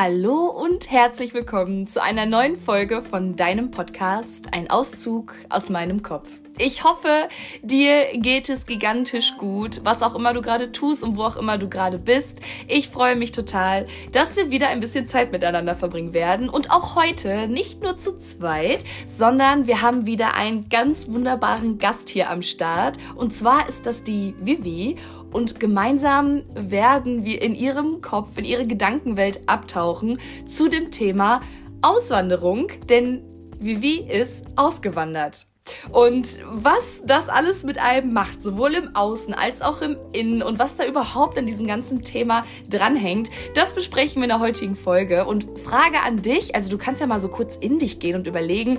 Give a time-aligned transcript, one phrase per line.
[0.00, 6.04] Hallo und herzlich willkommen zu einer neuen Folge von deinem Podcast Ein Auszug aus meinem
[6.04, 6.38] Kopf.
[6.60, 7.28] Ich hoffe,
[7.62, 11.56] dir geht es gigantisch gut, was auch immer du gerade tust und wo auch immer
[11.56, 12.40] du gerade bist.
[12.66, 16.96] Ich freue mich total, dass wir wieder ein bisschen Zeit miteinander verbringen werden und auch
[16.96, 22.42] heute nicht nur zu zweit, sondern wir haben wieder einen ganz wunderbaren Gast hier am
[22.42, 24.96] Start und zwar ist das die Vivi
[25.30, 31.40] und gemeinsam werden wir in ihrem Kopf, in ihre Gedankenwelt abtauchen zu dem Thema
[31.82, 33.22] Auswanderung, denn
[33.60, 35.46] Vivi ist ausgewandert.
[35.92, 40.58] Und was das alles mit einem macht, sowohl im Außen als auch im Innen und
[40.58, 45.26] was da überhaupt an diesem ganzen Thema dranhängt, das besprechen wir in der heutigen Folge.
[45.26, 48.26] Und Frage an dich, also du kannst ja mal so kurz in dich gehen und
[48.26, 48.78] überlegen,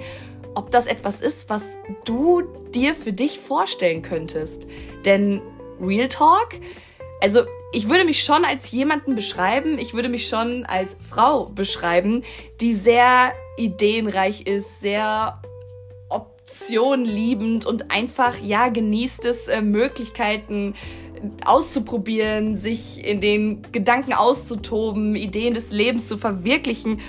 [0.56, 2.42] ob das etwas ist, was du
[2.74, 4.68] dir für dich vorstellen könntest.
[5.06, 5.42] Denn
[5.80, 6.50] Real Talk,
[7.22, 12.24] also ich würde mich schon als jemanden beschreiben, ich würde mich schon als Frau beschreiben,
[12.62, 15.42] die sehr ideenreich ist, sehr
[17.04, 20.74] liebend und einfach, ja, genießt es, äh, Möglichkeiten
[21.46, 27.00] auszuprobieren, sich in den Gedanken auszutoben, Ideen des Lebens zu verwirklichen.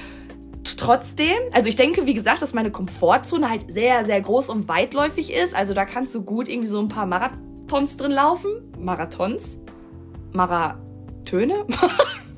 [0.76, 5.32] Trotzdem, also ich denke, wie gesagt, dass meine Komfortzone halt sehr, sehr groß und weitläufig
[5.32, 5.54] ist.
[5.54, 8.50] Also da kannst du gut irgendwie so ein paar Marathons drin laufen.
[8.78, 9.60] Marathons?
[10.32, 11.66] Maratöne?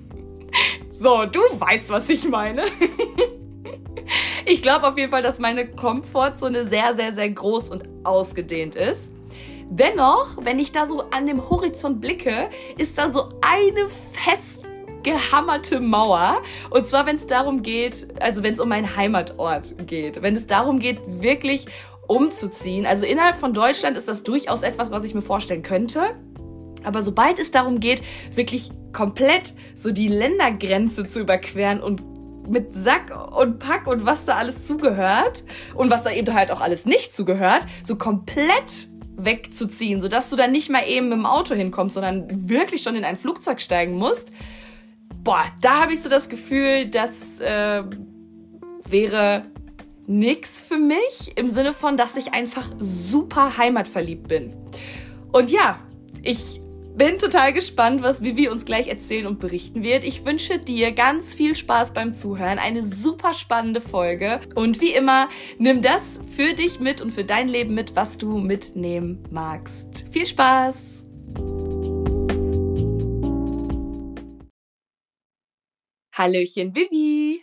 [0.91, 2.65] so, du weißt, was ich meine.
[4.45, 9.13] Ich glaube auf jeden Fall, dass meine Komfortzone sehr, sehr, sehr groß und ausgedehnt ist.
[9.71, 16.43] Dennoch, wenn ich da so an dem Horizont blicke, ist da so eine festgehammerte Mauer.
[16.71, 20.47] Und zwar, wenn es darum geht, also wenn es um meinen Heimatort geht, wenn es
[20.47, 21.67] darum geht, wirklich
[22.07, 22.85] umzuziehen.
[22.85, 26.11] Also innerhalb von Deutschland ist das durchaus etwas, was ich mir vorstellen könnte.
[26.85, 28.03] Aber sobald es darum geht,
[28.35, 32.03] wirklich komplett so die Ländergrenze zu überqueren und
[32.49, 35.45] mit Sack und Pack und was da alles zugehört
[35.75, 40.53] und was da eben halt auch alles nicht zugehört, so komplett wegzuziehen, sodass du dann
[40.53, 44.31] nicht mal eben mit dem Auto hinkommst, sondern wirklich schon in ein Flugzeug steigen musst.
[45.23, 47.85] Boah, da habe ich so das Gefühl, das äh,
[48.89, 49.45] wäre
[50.07, 54.57] nix für mich im Sinne von, dass ich einfach super heimatverliebt bin.
[55.31, 55.79] Und ja,
[56.23, 56.62] ich
[56.95, 60.05] bin total gespannt, was Vivi uns gleich erzählen und berichten wird.
[60.05, 65.29] Ich wünsche dir ganz viel Spaß beim Zuhören, eine super spannende Folge und wie immer,
[65.59, 70.07] nimm das für dich mit und für dein Leben mit, was du mitnehmen magst.
[70.11, 71.05] Viel Spaß!
[76.15, 77.43] Hallöchen, Vivi!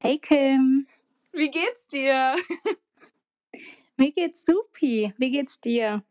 [0.00, 0.86] Hey Kim!
[1.32, 2.34] Wie geht's dir?
[3.98, 5.12] Mir geht's supi.
[5.18, 6.02] Wie geht's dir?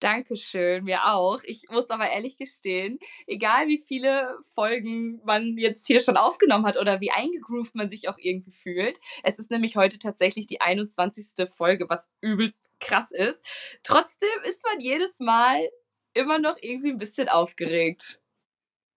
[0.00, 1.42] Dankeschön, mir auch.
[1.44, 6.76] Ich muss aber ehrlich gestehen, egal wie viele Folgen man jetzt hier schon aufgenommen hat
[6.76, 11.48] oder wie eingegroovt man sich auch irgendwie fühlt, es ist nämlich heute tatsächlich die 21.
[11.50, 13.40] Folge, was übelst krass ist.
[13.82, 15.70] Trotzdem ist man jedes Mal
[16.12, 18.20] immer noch irgendwie ein bisschen aufgeregt.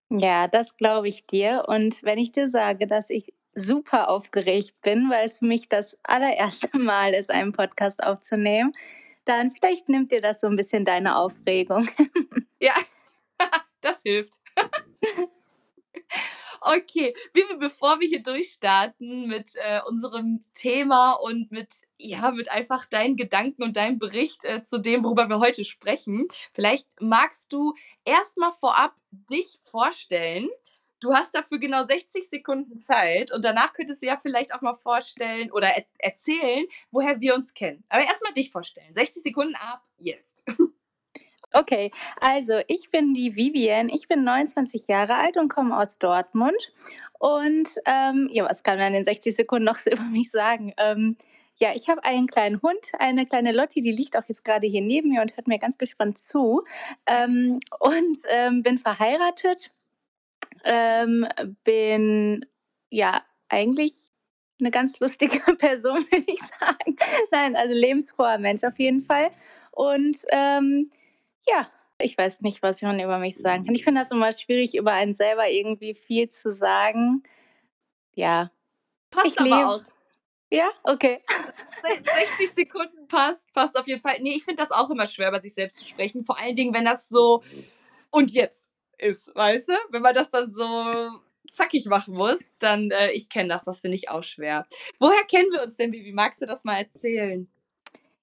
[0.09, 1.65] Ja, das glaube ich dir.
[1.67, 5.97] Und wenn ich dir sage, dass ich super aufgeregt bin, weil es für mich das
[6.03, 8.71] allererste Mal ist, einen Podcast aufzunehmen,
[9.25, 11.87] dann vielleicht nimmt dir das so ein bisschen deine Aufregung.
[12.59, 12.73] ja,
[13.81, 14.39] das hilft.
[16.61, 22.85] Okay, Vivi, bevor wir hier durchstarten mit äh, unserem Thema und mit, ja, mit einfach
[22.85, 27.75] deinen Gedanken und deinem Bericht äh, zu dem, worüber wir heute sprechen, vielleicht magst du
[28.03, 30.49] erstmal vorab dich vorstellen
[30.99, 34.73] Du hast dafür genau 60 Sekunden Zeit und danach könntest du ja vielleicht auch mal
[34.75, 37.83] vorstellen oder er erzählen, woher wir uns kennen.
[37.89, 38.93] Aber erstmal dich vorstellen.
[38.93, 40.45] 60 Sekunden ab jetzt.
[41.51, 41.89] Okay,
[42.21, 46.71] also ich bin die Vivian, ich bin 29 Jahre alt und komme aus Dortmund.
[47.17, 50.73] Und ähm, ja, was kann man in den 60 Sekunden noch über mich sagen?
[50.77, 51.17] Ähm,
[51.59, 54.81] ja, ich habe einen kleinen Hund, eine kleine Lotti, die liegt auch jetzt gerade hier
[54.81, 56.63] neben mir und hört mir ganz gespannt zu.
[57.07, 59.71] Ähm, und ähm, bin verheiratet
[60.63, 61.27] ähm,
[61.63, 62.45] bin
[62.89, 63.93] ja eigentlich
[64.59, 66.97] eine ganz lustige Person, würde ich sagen.
[67.31, 69.31] Nein, also lebensfroher Mensch auf jeden Fall.
[69.71, 70.89] Und ähm,
[71.47, 71.67] ja,
[72.01, 73.75] ich weiß nicht, was man über mich sagen kann.
[73.75, 77.23] Ich finde das immer schwierig, über einen selber irgendwie viel zu sagen.
[78.13, 78.51] Ja.
[79.11, 79.81] Passt ich aber auch.
[80.51, 81.21] Ja, okay.
[82.37, 84.15] 60 Sekunden passt, passt auf jeden Fall.
[84.19, 86.23] Nee, ich finde das auch immer schwer, über sich selbst zu sprechen.
[86.23, 87.43] Vor allen Dingen, wenn das so
[88.09, 89.73] und jetzt ist, weißt du?
[89.89, 91.09] Wenn man das dann so
[91.49, 94.63] zackig machen muss, dann, äh, ich kenne das, das finde ich auch schwer.
[94.99, 96.11] Woher kennen wir uns denn, Bibi?
[96.11, 97.47] Magst du das mal erzählen?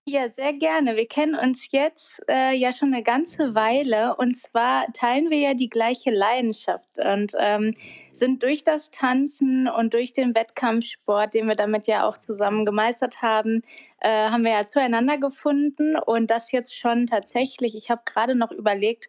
[0.08, 0.94] Ja, sehr gerne.
[0.94, 5.54] Wir kennen uns jetzt äh, ja schon eine ganze Weile und zwar teilen wir ja
[5.54, 7.74] die gleiche Leidenschaft und ähm,
[8.12, 13.20] sind durch das Tanzen und durch den Wettkampfsport, den wir damit ja auch zusammen gemeistert
[13.20, 13.62] haben,
[13.98, 17.74] äh, haben wir ja zueinander gefunden und das jetzt schon tatsächlich.
[17.76, 19.08] Ich habe gerade noch überlegt,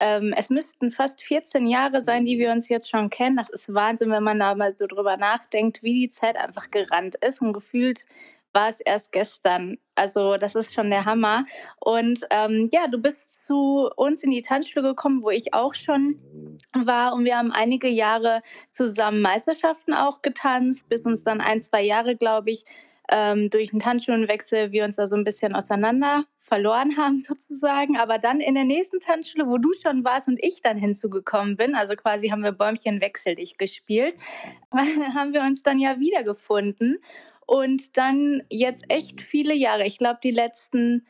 [0.00, 3.36] ähm, es müssten fast 14 Jahre sein, die wir uns jetzt schon kennen.
[3.36, 7.16] Das ist Wahnsinn, wenn man da mal so drüber nachdenkt, wie die Zeit einfach gerannt
[7.16, 8.04] ist und gefühlt
[8.52, 9.78] war es erst gestern.
[9.94, 11.44] Also das ist schon der Hammer.
[11.80, 16.18] Und ähm, ja, du bist zu uns in die Tanzschule gekommen, wo ich auch schon
[16.72, 17.12] war.
[17.12, 22.16] Und wir haben einige Jahre zusammen Meisterschaften auch getanzt, bis uns dann ein, zwei Jahre,
[22.16, 22.64] glaube ich,
[23.12, 27.96] ähm, durch einen Tanzschulenwechsel wir uns da so ein bisschen auseinander verloren haben sozusagen.
[27.96, 31.74] Aber dann in der nächsten Tanzschule, wo du schon warst und ich dann hinzugekommen bin,
[31.74, 34.16] also quasi haben wir Bäumchen wechsel dich gespielt,
[35.14, 36.98] haben wir uns dann ja wiedergefunden
[37.46, 41.06] und dann jetzt echt viele Jahre, ich glaube die letzten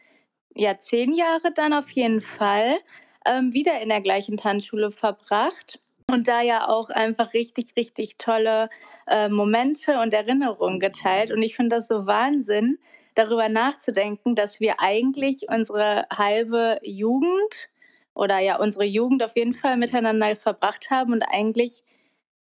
[0.55, 2.79] ja, zehn Jahre dann auf jeden Fall,
[3.27, 5.81] ähm, wieder in der gleichen Tanzschule verbracht.
[6.11, 8.71] Und da ja auch einfach richtig, richtig tolle
[9.07, 11.31] äh, Momente und Erinnerungen geteilt.
[11.31, 12.79] Und ich finde das so Wahnsinn,
[13.15, 17.69] darüber nachzudenken, dass wir eigentlich unsere halbe Jugend
[18.15, 21.83] oder ja unsere Jugend auf jeden Fall miteinander verbracht haben und eigentlich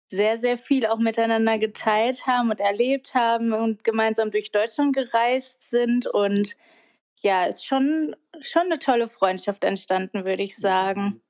[0.10, 5.70] sehr, sehr viel auch miteinander geteilt haben und erlebt haben und gemeinsam durch Deutschland gereist
[5.70, 6.06] sind.
[6.08, 6.58] Und
[7.22, 11.22] ja, ist schon, schon eine tolle Freundschaft entstanden, würde ich sagen.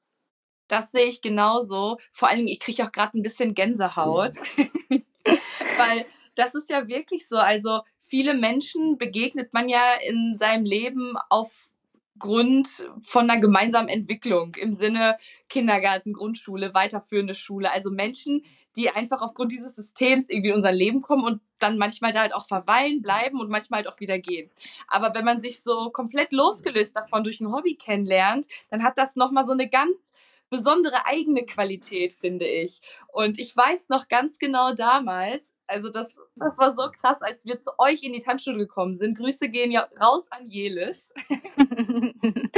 [0.72, 1.98] Das sehe ich genauso.
[2.14, 4.38] Vor allen Dingen, ich kriege auch gerade ein bisschen Gänsehaut.
[5.26, 7.36] Weil das ist ja wirklich so.
[7.36, 11.72] Also viele Menschen begegnet man ja in seinem Leben auf
[12.18, 15.18] Grund von einer gemeinsamen Entwicklung im Sinne
[15.50, 17.70] Kindergarten, Grundschule, weiterführende Schule.
[17.74, 18.46] Also Menschen,
[18.78, 22.34] die einfach aufgrund dieses Systems irgendwie in unser Leben kommen und dann manchmal da halt
[22.34, 24.50] auch verweilen, bleiben und manchmal halt auch wieder gehen.
[24.88, 29.18] Aber wenn man sich so komplett losgelöst davon durch ein Hobby kennenlernt, dann hat das
[29.18, 30.14] nochmal so eine ganz
[30.52, 32.82] besondere eigene Qualität, finde ich.
[33.08, 37.62] Und ich weiß noch ganz genau damals, also das, das war so krass, als wir
[37.62, 39.18] zu euch in die Tanzschule gekommen sind.
[39.18, 41.14] Grüße gehen ja raus an Jelis.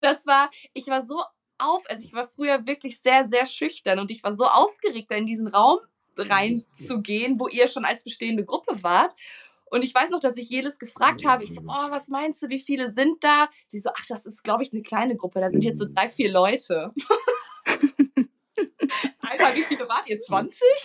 [0.00, 1.22] das war, ich war so
[1.58, 5.14] auf, also ich war früher wirklich sehr, sehr schüchtern und ich war so aufgeregt, da
[5.14, 5.78] in diesen Raum
[6.18, 9.14] reinzugehen, wo ihr schon als bestehende Gruppe wart.
[9.72, 12.50] Und ich weiß noch, dass ich Jelis gefragt habe, ich so, oh, was meinst du,
[12.50, 13.48] wie viele sind da?
[13.68, 16.08] Sie so, ach, das ist, glaube ich, eine kleine Gruppe, da sind jetzt so drei,
[16.08, 16.92] vier Leute.
[19.20, 20.18] Alter, wie viele wart ihr?
[20.18, 20.60] 20?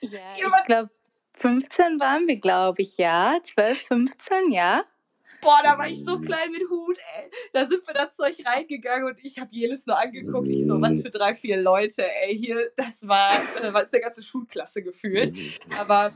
[0.00, 0.90] ja, ich glaube,
[1.34, 3.38] 15 waren wir, glaube ich, ja.
[3.40, 4.84] 12, 15, ja.
[5.40, 7.30] Boah, da war ich so klein mit Hut, ey.
[7.52, 10.48] Da sind wir da zu euch reingegangen und ich habe jedes nur angeguckt.
[10.48, 12.36] Ich so, was für drei, vier Leute, ey.
[12.36, 15.32] Hier, das war, das war der ganze Schulklasse gefühlt.
[15.78, 16.12] Aber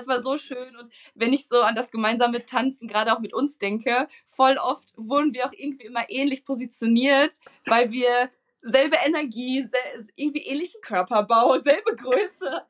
[0.00, 3.34] es war so schön und wenn ich so an das gemeinsame Tanzen gerade auch mit
[3.34, 8.30] uns denke, voll oft wurden wir auch irgendwie immer ähnlich positioniert, weil wir
[8.62, 12.66] selbe Energie, sel irgendwie ähnlichen Körperbau, selbe Größe.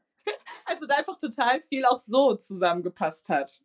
[0.65, 3.63] Also da einfach total viel auch so zusammengepasst hat.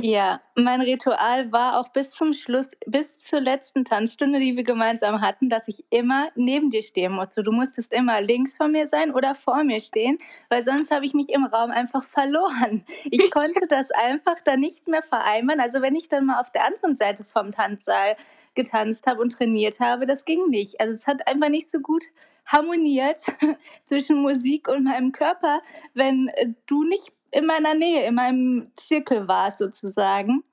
[0.00, 5.20] Ja, mein Ritual war auch bis zum Schluss, bis zur letzten Tanzstunde, die wir gemeinsam
[5.20, 7.42] hatten, dass ich immer neben dir stehen musste.
[7.42, 10.18] Du musstest immer links von mir sein oder vor mir stehen,
[10.48, 12.84] weil sonst habe ich mich im Raum einfach verloren.
[13.04, 15.60] Ich konnte das einfach dann nicht mehr vereinbaren.
[15.60, 18.16] Also wenn ich dann mal auf der anderen Seite vom Tanzsaal
[18.54, 20.80] getanzt habe und trainiert habe, das ging nicht.
[20.80, 22.04] Also es hat einfach nicht so gut
[22.46, 23.18] harmoniert
[23.84, 25.60] zwischen Musik und meinem Körper,
[25.94, 26.30] wenn
[26.66, 30.44] du nicht in meiner Nähe, in meinem Zirkel warst sozusagen.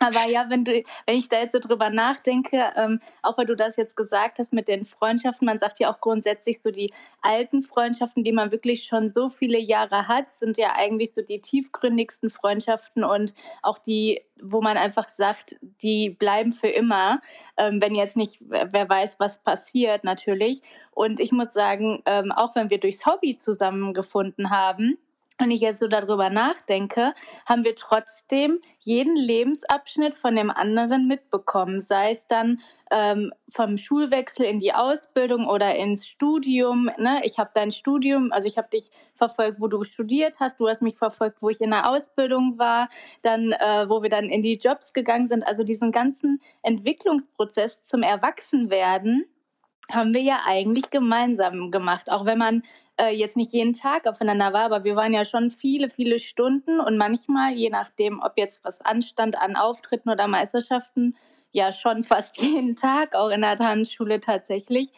[0.00, 3.56] Aber ja, wenn, du, wenn ich da jetzt so drüber nachdenke, ähm, auch weil du
[3.56, 7.62] das jetzt gesagt hast mit den Freundschaften, man sagt ja auch grundsätzlich so die alten
[7.62, 12.30] Freundschaften, die man wirklich schon so viele Jahre hat, sind ja eigentlich so die tiefgründigsten
[12.30, 17.20] Freundschaften und auch die, wo man einfach sagt, die bleiben für immer,
[17.56, 20.62] ähm, wenn jetzt nicht, wer weiß, was passiert natürlich.
[20.92, 24.96] Und ich muss sagen, ähm, auch wenn wir durchs Hobby zusammengefunden haben,
[25.38, 27.14] wenn ich jetzt so darüber nachdenke,
[27.46, 34.44] haben wir trotzdem jeden Lebensabschnitt von dem anderen mitbekommen, sei es dann ähm, vom Schulwechsel
[34.44, 36.90] in die Ausbildung oder ins Studium.
[36.98, 37.20] Ne?
[37.24, 40.82] Ich habe dein Studium, also ich habe dich verfolgt, wo du studiert hast, du hast
[40.82, 42.88] mich verfolgt, wo ich in der Ausbildung war,
[43.22, 45.46] dann äh, wo wir dann in die Jobs gegangen sind.
[45.46, 49.26] Also diesen ganzen Entwicklungsprozess zum Erwachsenwerden
[49.90, 52.62] haben wir ja eigentlich gemeinsam gemacht, auch wenn man
[53.00, 56.80] äh, jetzt nicht jeden Tag aufeinander war, aber wir waren ja schon viele, viele Stunden
[56.80, 61.16] und manchmal, je nachdem, ob jetzt was anstand an Auftritten oder Meisterschaften,
[61.52, 64.88] ja schon fast jeden Tag, auch in der Tanzschule tatsächlich,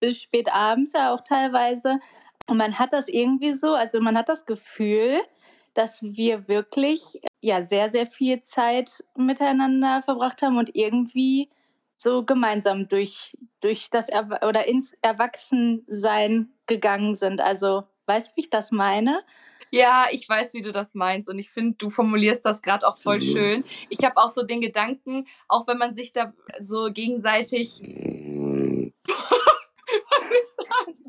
[0.00, 2.00] bis spät abends ja auch teilweise.
[2.46, 5.20] Und man hat das irgendwie so, also man hat das Gefühl,
[5.74, 7.02] dass wir wirklich
[7.40, 11.48] ja sehr, sehr viel Zeit miteinander verbracht haben und irgendwie
[12.00, 17.42] so gemeinsam durch, durch das er oder ins Erwachsensein gegangen sind.
[17.42, 19.22] Also, weißt du, wie ich das meine?
[19.70, 22.98] Ja, ich weiß, wie du das meinst und ich finde, du formulierst das gerade auch
[22.98, 23.64] voll schön.
[23.90, 27.80] Ich habe auch so den Gedanken, auch wenn man sich da so gegenseitig.
[30.10, 30.54] Was ist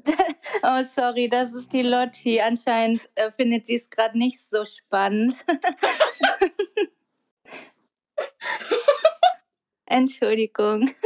[0.04, 0.36] das?
[0.64, 2.42] Oh, sorry, das ist die Lotti.
[2.42, 5.36] Anscheinend äh, findet sie es gerade nicht so spannend.
[9.92, 10.90] Entschuldigung.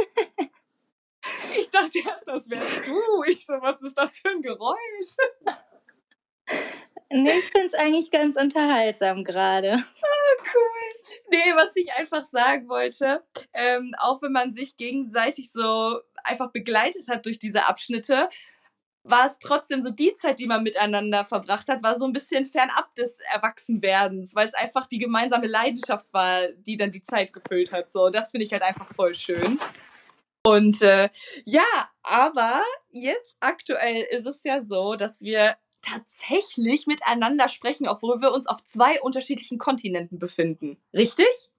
[1.58, 3.24] Ich dachte erst, das wärst du.
[3.26, 5.16] Ich so, was ist das für ein Geräusch?
[7.10, 9.72] Nee, ich finde es eigentlich ganz unterhaltsam gerade.
[9.72, 11.10] Ah, cool.
[11.30, 17.08] Nee, was ich einfach sagen wollte, ähm, auch wenn man sich gegenseitig so einfach begleitet
[17.08, 18.28] hat durch diese Abschnitte,
[19.08, 22.46] war es trotzdem so die Zeit, die man miteinander verbracht hat, war so ein bisschen
[22.46, 27.72] fernab des Erwachsenwerdens, weil es einfach die gemeinsame Leidenschaft war, die dann die Zeit gefüllt
[27.72, 27.90] hat.
[27.90, 29.58] So, das finde ich halt einfach voll schön.
[30.44, 31.08] Und äh,
[31.44, 38.32] ja, aber jetzt aktuell ist es ja so, dass wir tatsächlich miteinander sprechen, obwohl wir
[38.32, 40.78] uns auf zwei unterschiedlichen Kontinenten befinden.
[40.92, 41.50] Richtig?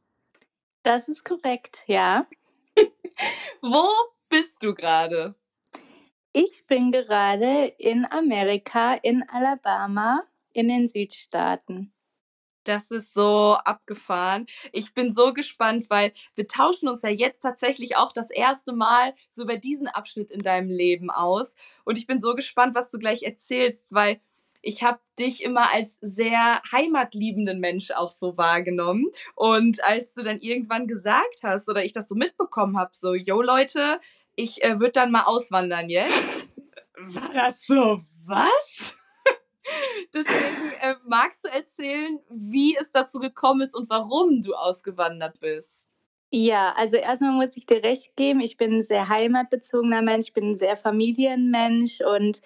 [0.84, 2.28] Das ist korrekt, ja.
[3.62, 3.90] Wo
[4.30, 5.36] bist du gerade?
[6.40, 10.22] Ich bin gerade in Amerika, in Alabama,
[10.54, 11.92] in den Südstaaten.
[12.64, 14.46] Das ist so abgefahren.
[14.72, 19.16] Ich bin so gespannt, weil wir tauschen uns ja jetzt tatsächlich auch das erste Mal
[19.32, 21.56] so über diesen Abschnitt in deinem Leben aus.
[21.86, 24.22] Und ich bin so gespannt, was du gleich erzählst, weil
[24.62, 29.08] ich habe dich immer als sehr heimatliebenden Mensch auch so wahrgenommen.
[29.34, 33.42] Und als du dann irgendwann gesagt hast oder ich das so mitbekommen habe, so, yo
[33.42, 34.00] Leute,
[34.38, 36.48] ich äh, würde dann mal auswandern jetzt.
[36.98, 38.96] War das so, was?
[40.14, 45.90] Deswegen äh, magst du erzählen, wie es dazu gekommen ist und warum du ausgewandert bist?
[46.32, 50.34] Ja, also erstmal muss ich dir recht geben, ich bin ein sehr heimatbezogener Mensch, ich
[50.34, 52.42] bin ein sehr Familienmensch und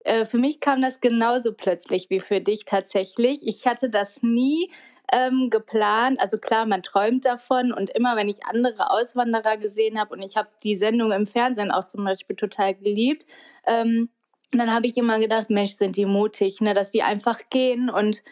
[0.00, 3.38] äh, für mich kam das genauso plötzlich wie für dich tatsächlich.
[3.42, 4.70] Ich hatte das nie
[5.14, 6.20] ähm, geplant.
[6.20, 10.36] Also klar, man träumt davon und immer, wenn ich andere Auswanderer gesehen habe und ich
[10.36, 13.24] habe die Sendung im Fernsehen auch zum Beispiel total geliebt,
[13.66, 14.08] ähm,
[14.52, 18.22] dann habe ich immer gedacht, Mensch, sind die mutig, ne, dass die einfach gehen und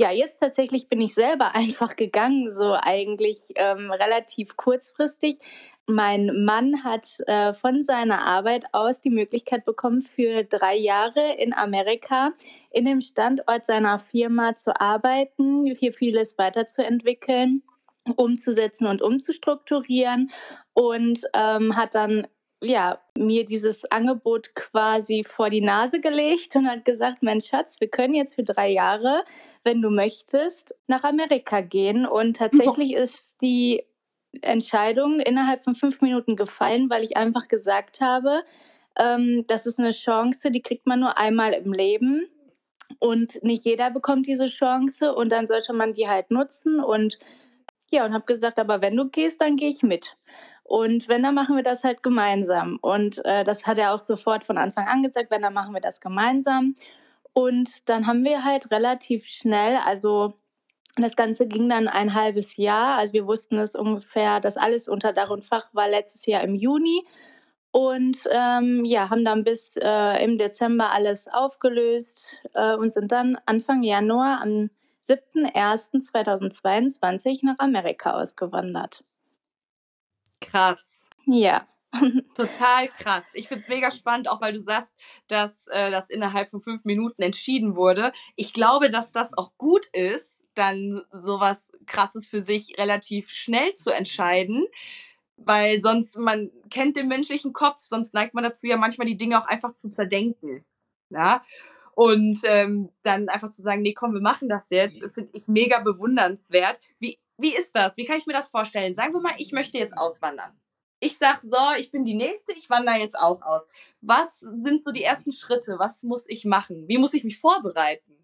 [0.00, 5.38] ja, jetzt tatsächlich bin ich selber einfach gegangen, so eigentlich ähm, relativ kurzfristig.
[5.86, 11.52] Mein Mann hat äh, von seiner Arbeit aus die Möglichkeit bekommen, für drei Jahre in
[11.52, 12.30] Amerika
[12.70, 17.62] in dem Standort seiner Firma zu arbeiten, hier vieles weiterzuentwickeln,
[18.16, 20.30] umzusetzen und umzustrukturieren
[20.72, 22.26] und ähm, hat dann
[22.62, 27.88] ja, mir dieses Angebot quasi vor die Nase gelegt und hat gesagt, mein Schatz, wir
[27.88, 29.24] können jetzt für drei Jahre,
[29.64, 32.06] wenn du möchtest, nach Amerika gehen.
[32.06, 33.84] Und tatsächlich ist die
[34.42, 38.42] Entscheidung innerhalb von fünf Minuten gefallen, weil ich einfach gesagt habe,
[38.98, 42.28] ähm, das ist eine Chance, die kriegt man nur einmal im Leben.
[42.98, 46.80] Und nicht jeder bekommt diese Chance und dann sollte man die halt nutzen.
[46.80, 47.18] Und
[47.90, 50.16] ja, und habe gesagt, aber wenn du gehst, dann gehe ich mit.
[50.70, 52.78] Und wenn, dann machen wir das halt gemeinsam.
[52.80, 55.80] Und äh, das hat er auch sofort von Anfang an gesagt, wenn, dann machen wir
[55.80, 56.76] das gemeinsam.
[57.32, 60.34] Und dann haben wir halt relativ schnell, also
[60.94, 62.98] das Ganze ging dann ein halbes Jahr.
[62.98, 66.54] Also wir wussten es ungefähr, dass alles unter Dach und Fach war letztes Jahr im
[66.54, 67.04] Juni.
[67.72, 73.36] Und ähm, ja, haben dann bis äh, im Dezember alles aufgelöst äh, und sind dann
[73.44, 74.70] Anfang Januar am
[75.02, 79.04] 7.01.2022 nach Amerika ausgewandert.
[80.40, 80.78] Krass.
[81.26, 81.66] Ja.
[82.36, 83.24] Total krass.
[83.32, 84.94] Ich finde es mega spannend, auch weil du sagst,
[85.26, 88.12] dass äh, das innerhalb von fünf Minuten entschieden wurde.
[88.36, 93.92] Ich glaube, dass das auch gut ist, dann sowas Krasses für sich relativ schnell zu
[93.92, 94.66] entscheiden,
[95.36, 99.40] weil sonst, man kennt den menschlichen Kopf, sonst neigt man dazu ja manchmal die Dinge
[99.40, 100.64] auch einfach zu zerdenken.
[101.08, 101.42] Ja?
[101.94, 105.80] Und ähm, dann einfach zu sagen, nee, komm, wir machen das jetzt, finde ich mega
[105.80, 106.80] bewundernswert.
[106.98, 107.96] Wie, wie ist das?
[107.96, 108.94] Wie kann ich mir das vorstellen?
[108.94, 110.58] Sagen wir mal, ich möchte jetzt auswandern.
[111.00, 113.66] Ich sag so, ich bin die Nächste, ich wandere jetzt auch aus.
[114.02, 115.78] Was sind so die ersten Schritte?
[115.78, 116.88] Was muss ich machen?
[116.88, 118.19] Wie muss ich mich vorbereiten?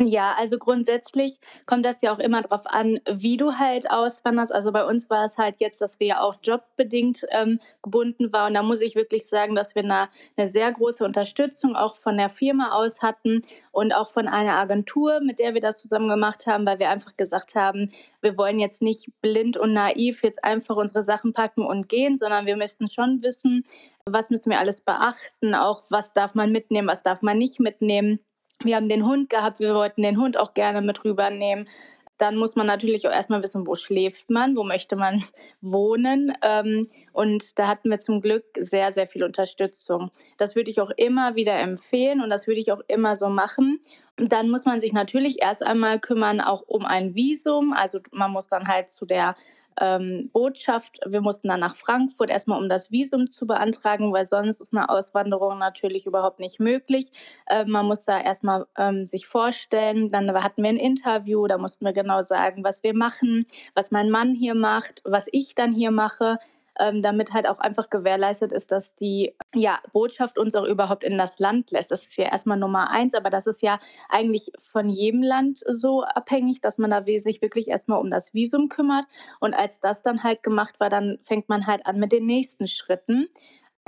[0.00, 4.52] Ja, also grundsätzlich kommt das ja auch immer darauf an, wie du halt auswanderst.
[4.52, 8.48] Also bei uns war es halt jetzt, dass wir ja auch jobbedingt ähm, gebunden waren.
[8.48, 12.16] Und da muss ich wirklich sagen, dass wir eine, eine sehr große Unterstützung auch von
[12.16, 16.44] der Firma aus hatten und auch von einer Agentur, mit der wir das zusammen gemacht
[16.46, 20.74] haben, weil wir einfach gesagt haben, wir wollen jetzt nicht blind und naiv jetzt einfach
[20.74, 23.64] unsere Sachen packen und gehen, sondern wir müssen schon wissen,
[24.06, 28.18] was müssen wir alles beachten, auch was darf man mitnehmen, was darf man nicht mitnehmen.
[28.62, 31.68] Wir haben den Hund gehabt, wir wollten den Hund auch gerne mit rübernehmen.
[32.16, 35.24] Dann muss man natürlich auch erstmal wissen, wo schläft man, wo möchte man
[35.60, 36.32] wohnen.
[36.42, 40.10] Ähm, und da hatten wir zum Glück sehr, sehr viel Unterstützung.
[40.38, 43.80] Das würde ich auch immer wieder empfehlen und das würde ich auch immer so machen.
[44.18, 47.72] Und dann muss man sich natürlich erst einmal kümmern, auch um ein Visum.
[47.72, 49.34] Also man muss dann halt zu der
[49.80, 51.00] ähm, Botschaft.
[51.06, 54.88] Wir mussten dann nach Frankfurt erstmal, um das Visum zu beantragen, weil sonst ist eine
[54.88, 57.06] Auswanderung natürlich überhaupt nicht möglich.
[57.46, 60.08] Äh, man muss da erstmal ähm, sich vorstellen.
[60.08, 64.10] Dann hatten wir ein Interview, da mussten wir genau sagen, was wir machen, was mein
[64.10, 66.38] Mann hier macht, was ich dann hier mache
[66.80, 71.18] ähm, damit halt auch einfach gewährleistet ist, dass die ja, Botschaft uns auch überhaupt in
[71.18, 71.90] das Land lässt.
[71.90, 73.78] Das ist ja erstmal Nummer eins, aber das ist ja
[74.08, 78.68] eigentlich von jedem Land so abhängig, dass man da sich wirklich erstmal um das Visum
[78.68, 79.04] kümmert.
[79.40, 82.66] Und als das dann halt gemacht war, dann fängt man halt an mit den nächsten
[82.66, 83.28] Schritten.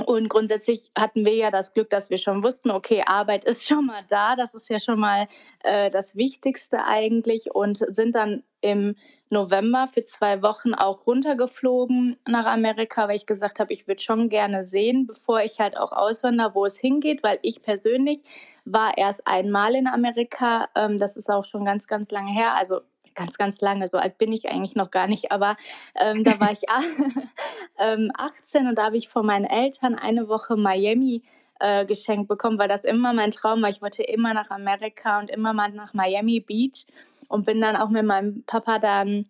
[0.04, 3.86] Und grundsätzlich hatten wir ja das Glück, dass wir schon wussten, okay, Arbeit ist schon
[3.86, 5.26] mal da, das ist ja schon mal
[5.64, 8.94] äh, das Wichtigste eigentlich und sind dann im
[9.30, 14.28] November für zwei Wochen auch runtergeflogen nach Amerika, weil ich gesagt habe, ich würde schon
[14.28, 18.18] gerne sehen, bevor ich halt auch auswandere, wo es hingeht, weil ich persönlich
[18.66, 22.82] war erst einmal in Amerika, ähm, das ist auch schon ganz, ganz lange her, also
[23.16, 25.56] ganz, ganz lange, so alt bin ich eigentlich noch gar nicht, aber
[26.00, 26.60] ähm, da war ich
[27.78, 31.22] ähm, 18 und da habe ich von meinen Eltern eine Woche Miami
[31.60, 33.70] äh, geschenkt bekommen, weil das immer mein Traum war.
[33.70, 36.86] Ich wollte immer nach Amerika und immer mal nach Miami Beach
[37.28, 39.28] und bin dann auch mit meinem Papa dann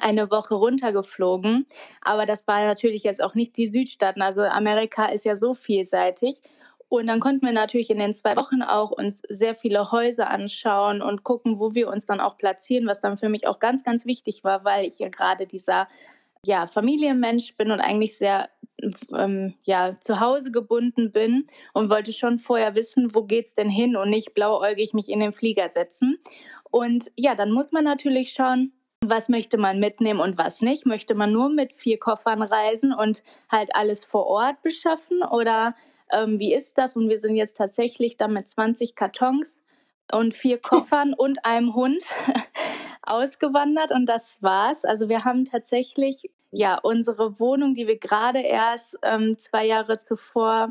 [0.00, 1.66] eine Woche runtergeflogen.
[2.02, 4.22] Aber das war natürlich jetzt auch nicht die Südstaaten.
[4.22, 6.42] Also Amerika ist ja so vielseitig.
[6.88, 11.02] Und dann konnten wir natürlich in den zwei Wochen auch uns sehr viele Häuser anschauen
[11.02, 14.06] und gucken, wo wir uns dann auch platzieren, was dann für mich auch ganz, ganz
[14.06, 15.86] wichtig war, weil ich ja gerade dieser
[16.44, 18.48] ja, Familienmensch bin und eigentlich sehr
[19.12, 23.96] ähm, ja, zu Hause gebunden bin und wollte schon vorher wissen, wo geht's denn hin
[23.96, 26.18] und nicht blauäugig mich in den Flieger setzen.
[26.70, 28.72] Und ja, dann muss man natürlich schauen,
[29.04, 30.86] was möchte man mitnehmen und was nicht?
[30.86, 35.74] Möchte man nur mit vier Koffern reisen und halt alles vor Ort beschaffen oder
[36.12, 36.96] ähm, wie ist das?
[36.96, 39.60] Und wir sind jetzt tatsächlich da mit 20 Kartons
[40.12, 42.02] und vier Koffern und einem Hund
[43.02, 44.84] ausgewandert und das war's.
[44.84, 50.70] Also wir haben tatsächlich ja unsere Wohnung, die wir gerade erst ähm, zwei Jahre zuvor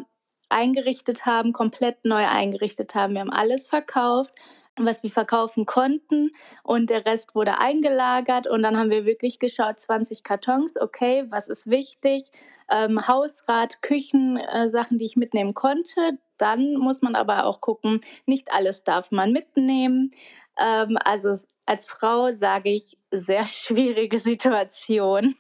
[0.50, 3.14] eingerichtet haben, komplett neu eingerichtet haben.
[3.14, 4.34] Wir haben alles verkauft,
[4.78, 6.32] was wir verkaufen konnten
[6.64, 11.48] und der Rest wurde eingelagert und dann haben wir wirklich geschaut, 20 Kartons, okay, was
[11.48, 12.32] ist wichtig,
[12.72, 16.18] ähm, Hausrat, Küchensachen, äh, die ich mitnehmen konnte.
[16.38, 20.12] Dann muss man aber auch gucken, nicht alles darf man mitnehmen.
[20.60, 21.34] Ähm, also
[21.66, 25.36] als Frau sage ich, sehr schwierige Situation.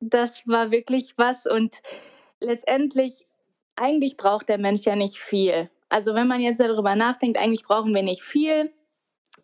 [0.00, 1.74] Das war wirklich was und
[2.40, 3.26] letztendlich,
[3.76, 5.70] eigentlich braucht der Mensch ja nicht viel.
[5.88, 8.72] Also wenn man jetzt darüber nachdenkt, eigentlich brauchen wir nicht viel.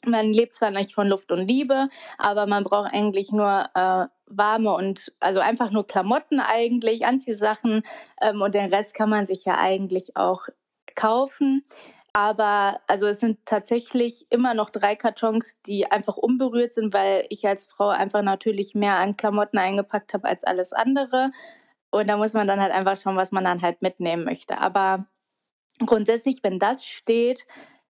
[0.05, 4.73] Man lebt zwar nicht von Luft und Liebe, aber man braucht eigentlich nur äh, warme
[4.73, 7.83] und also einfach nur Klamotten eigentlich, Anziehsachen
[8.23, 10.49] ähm, und den Rest kann man sich ja eigentlich auch
[10.95, 11.65] kaufen.
[12.13, 17.47] Aber also es sind tatsächlich immer noch drei Kartons, die einfach unberührt sind, weil ich
[17.47, 21.31] als Frau einfach natürlich mehr an Klamotten eingepackt habe als alles andere.
[21.91, 24.61] Und da muss man dann halt einfach schauen, was man dann halt mitnehmen möchte.
[24.61, 25.07] Aber
[25.87, 27.47] grundsätzlich, wenn das steht,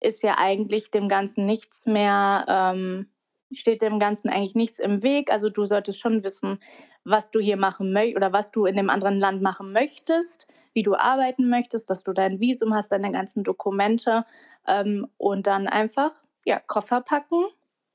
[0.05, 3.09] ist ja eigentlich dem Ganzen nichts mehr, ähm,
[3.53, 5.33] steht dem Ganzen eigentlich nichts im Weg.
[5.33, 6.59] Also du solltest schon wissen,
[7.05, 10.83] was du hier machen möchtest oder was du in dem anderen Land machen möchtest, wie
[10.83, 14.25] du arbeiten möchtest, dass du dein Visum hast, deine ganzen Dokumente
[14.67, 16.13] ähm, und dann einfach
[16.45, 17.45] ja, Koffer packen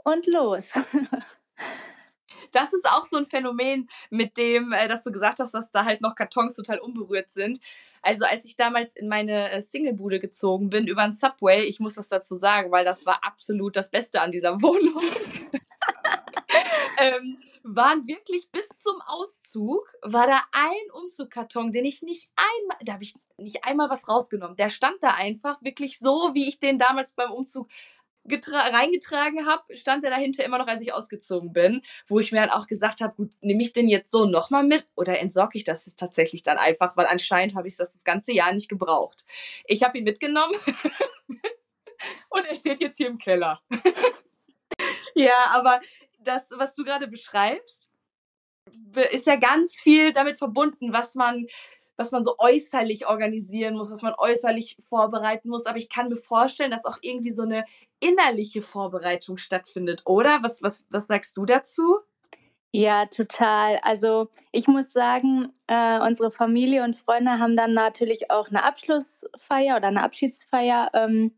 [0.04, 0.72] und los.
[2.52, 5.86] das ist auch so ein Phänomen, mit dem, äh, dass du gesagt hast, dass da
[5.86, 7.60] halt noch Kartons total unberührt sind.
[8.02, 11.96] Also als ich damals in meine äh, Singlebude gezogen bin über ein Subway, ich muss
[11.96, 15.02] das dazu sagen, weil das war absolut das Beste an dieser Wohnung.
[17.00, 22.94] ähm, waren wirklich bis zum Auszug, war da ein Umzugkarton, den ich nicht einmal, da
[22.94, 24.56] habe ich nicht einmal was rausgenommen.
[24.58, 27.70] Der stand da einfach wirklich so, wie ich den damals beim Umzug
[28.30, 32.50] reingetragen habe, stand er dahinter immer noch, als ich ausgezogen bin, wo ich mir dann
[32.50, 35.86] auch gesagt habe, gut, nehme ich den jetzt so nochmal mit oder entsorge ich das
[35.86, 39.26] jetzt tatsächlich dann einfach, weil anscheinend habe ich das das ganze Jahr nicht gebraucht.
[39.66, 40.54] Ich habe ihn mitgenommen
[42.30, 43.62] und er steht jetzt hier im Keller.
[45.16, 45.82] ja, aber
[46.20, 47.90] das, was du gerade beschreibst,
[49.12, 51.48] ist ja ganz viel damit verbunden, was man
[52.00, 55.66] was man so äußerlich organisieren muss, was man äußerlich vorbereiten muss.
[55.66, 57.66] Aber ich kann mir vorstellen, dass auch irgendwie so eine
[58.00, 60.40] innerliche Vorbereitung stattfindet, oder?
[60.42, 62.00] Was, was, was sagst du dazu?
[62.72, 63.80] Ja, total.
[63.82, 69.78] Also ich muss sagen, äh, unsere Familie und Freunde haben dann natürlich auch eine Abschlussfeier
[69.78, 71.32] oder eine Abschiedsfeier ähm,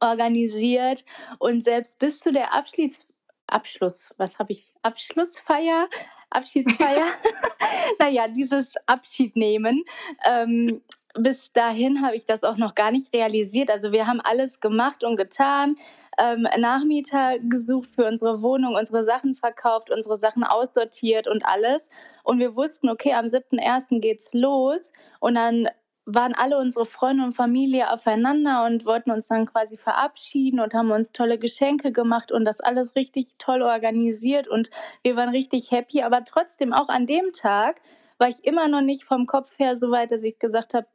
[0.00, 1.04] organisiert
[1.38, 3.06] und selbst bis zu der Abschluss,
[3.46, 5.88] Abschluss, was habe ich, Abschlussfeier,
[6.30, 7.06] Abschiedsfeier,
[7.98, 9.84] naja, dieses Abschied nehmen.
[10.26, 10.80] Ähm,
[11.14, 13.70] bis dahin habe ich das auch noch gar nicht realisiert.
[13.70, 15.76] Also wir haben alles gemacht und getan,
[16.18, 21.88] ähm, Nachmieter gesucht für unsere Wohnung, unsere Sachen verkauft, unsere Sachen aussortiert und alles.
[22.22, 24.00] Und wir wussten, okay, am 7.1.
[24.00, 24.92] geht's los.
[25.20, 25.68] Und dann
[26.04, 30.90] waren alle unsere Freunde und Familie aufeinander und wollten uns dann quasi verabschieden und haben
[30.90, 34.68] uns tolle Geschenke gemacht und das alles richtig toll organisiert und
[35.04, 36.02] wir waren richtig happy.
[36.02, 37.80] Aber trotzdem, auch an dem Tag
[38.18, 40.86] war ich immer noch nicht vom Kopf her so weit, dass ich gesagt habe,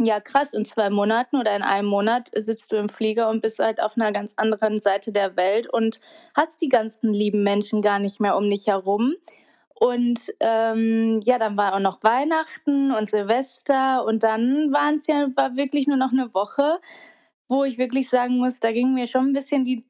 [0.00, 3.58] ja krass, in zwei Monaten oder in einem Monat sitzt du im Flieger und bist
[3.58, 6.00] halt auf einer ganz anderen Seite der Welt und
[6.36, 9.14] hast die ganzen lieben Menschen gar nicht mehr um dich herum.
[9.78, 15.28] Und ähm, ja, dann war auch noch Weihnachten und Silvester und dann waren es ja
[15.34, 16.80] war wirklich nur noch eine Woche,
[17.48, 19.84] wo ich wirklich sagen muss, da ging mir schon ein bisschen die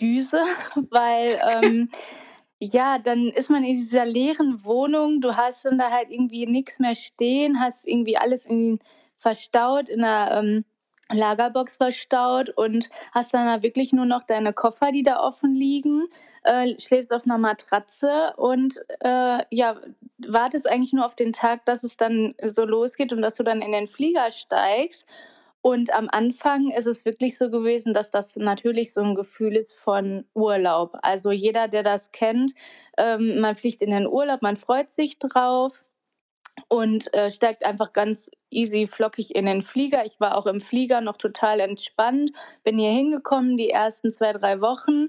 [0.00, 0.42] Düse,
[0.90, 1.88] weil ähm,
[2.60, 6.78] ja, dann ist man in dieser leeren Wohnung, du hast dann da halt irgendwie nichts
[6.78, 8.78] mehr stehen, hast irgendwie alles in,
[9.16, 10.64] verstaut in einer ähm,
[11.12, 16.06] Lagerbox verstaut und hast dann da wirklich nur noch deine Koffer, die da offen liegen,
[16.42, 19.76] äh, schläfst auf einer Matratze und äh, ja,
[20.26, 23.62] wartest eigentlich nur auf den Tag, dass es dann so losgeht und dass du dann
[23.62, 25.06] in den Flieger steigst.
[25.62, 29.74] Und am Anfang ist es wirklich so gewesen, dass das natürlich so ein Gefühl ist
[29.74, 30.96] von Urlaub.
[31.02, 32.52] Also jeder, der das kennt,
[32.98, 35.72] ähm, man fliegt in den Urlaub, man freut sich drauf
[36.68, 40.04] und äh, steigt einfach ganz easy flockig in den Flieger.
[40.04, 42.32] Ich war auch im Flieger noch total entspannt,
[42.64, 45.08] bin hier hingekommen die ersten zwei, drei Wochen.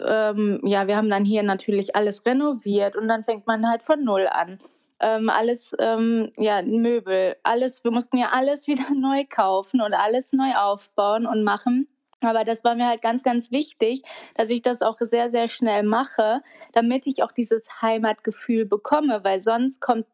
[0.00, 4.04] Ähm, ja, wir haben dann hier natürlich alles renoviert und dann fängt man halt von
[4.04, 4.58] Null an.
[5.00, 10.32] Ähm, alles, ähm, ja, Möbel, alles, wir mussten ja alles wieder neu kaufen und alles
[10.32, 11.88] neu aufbauen und machen.
[12.20, 14.02] Aber das war mir halt ganz, ganz wichtig,
[14.34, 16.40] dass ich das auch sehr, sehr schnell mache,
[16.72, 20.06] damit ich auch dieses Heimatgefühl bekomme, weil sonst kommt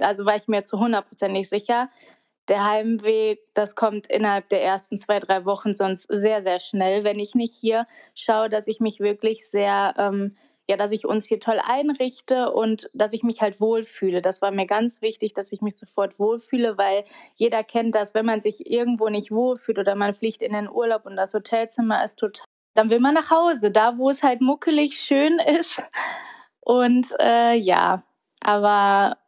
[0.00, 1.90] also war ich mir zu 100% nicht sicher.
[2.48, 7.18] Der Heimweg, das kommt innerhalb der ersten zwei, drei Wochen sonst sehr, sehr schnell, wenn
[7.18, 10.36] ich nicht hier schaue, dass ich mich wirklich sehr, ähm,
[10.68, 14.22] ja, dass ich uns hier toll einrichte und dass ich mich halt wohlfühle.
[14.22, 17.04] Das war mir ganz wichtig, dass ich mich sofort wohlfühle, weil
[17.34, 21.06] jeder kennt das, wenn man sich irgendwo nicht wohlfühlt oder man fliegt in den Urlaub
[21.06, 25.00] und das Hotelzimmer ist total, dann will man nach Hause, da wo es halt muckelig
[25.00, 25.82] schön ist.
[26.60, 28.02] Und äh, ja,
[28.44, 29.18] aber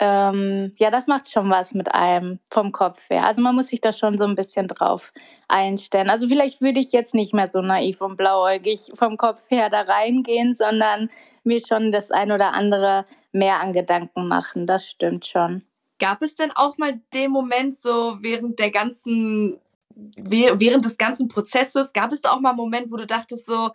[0.00, 3.26] ähm, ja, das macht schon was mit einem vom Kopf her.
[3.26, 5.12] Also man muss sich da schon so ein bisschen drauf
[5.48, 6.10] einstellen.
[6.10, 9.82] Also vielleicht würde ich jetzt nicht mehr so naiv und blauäugig vom Kopf her da
[9.82, 11.10] reingehen, sondern
[11.44, 14.66] mir schon das ein oder andere mehr an Gedanken machen.
[14.66, 15.62] Das stimmt schon.
[16.00, 19.60] Gab es denn auch mal den Moment so während der ganzen,
[19.94, 23.70] während des ganzen Prozesses, gab es da auch mal einen Moment, wo du dachtest so,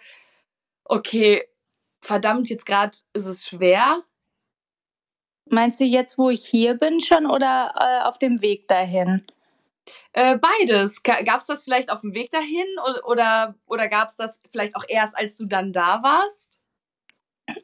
[0.84, 1.46] okay,
[2.02, 4.04] verdammt, jetzt gerade ist es schwer,
[5.52, 9.26] Meinst du jetzt, wo ich hier bin schon oder äh, auf dem Weg dahin?
[10.14, 11.04] Äh, beides.
[11.04, 12.68] Gab es das vielleicht auf dem Weg dahin
[13.06, 16.50] oder, oder gab es das vielleicht auch erst, als du dann da warst?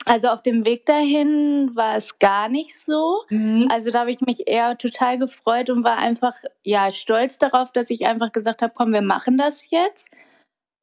[0.05, 3.23] Also auf dem Weg dahin war es gar nicht so.
[3.29, 3.67] Mhm.
[3.71, 7.89] Also da habe ich mich eher total gefreut und war einfach ja stolz darauf, dass
[7.89, 10.09] ich einfach gesagt habe, komm, wir machen das jetzt.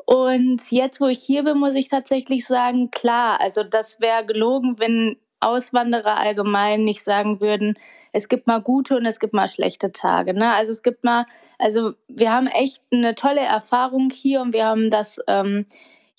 [0.05, 4.79] Und jetzt, wo ich hier bin, muss ich tatsächlich sagen, klar, also das wäre gelogen,
[4.79, 7.79] wenn Auswanderer allgemein nicht sagen würden,
[8.13, 10.35] es gibt mal gute und es gibt mal schlechte Tage.
[10.35, 10.53] Ne?
[10.53, 11.27] Also es gibt mal,
[11.59, 15.67] also wir haben echt eine tolle Erfahrung hier und wir haben das ähm,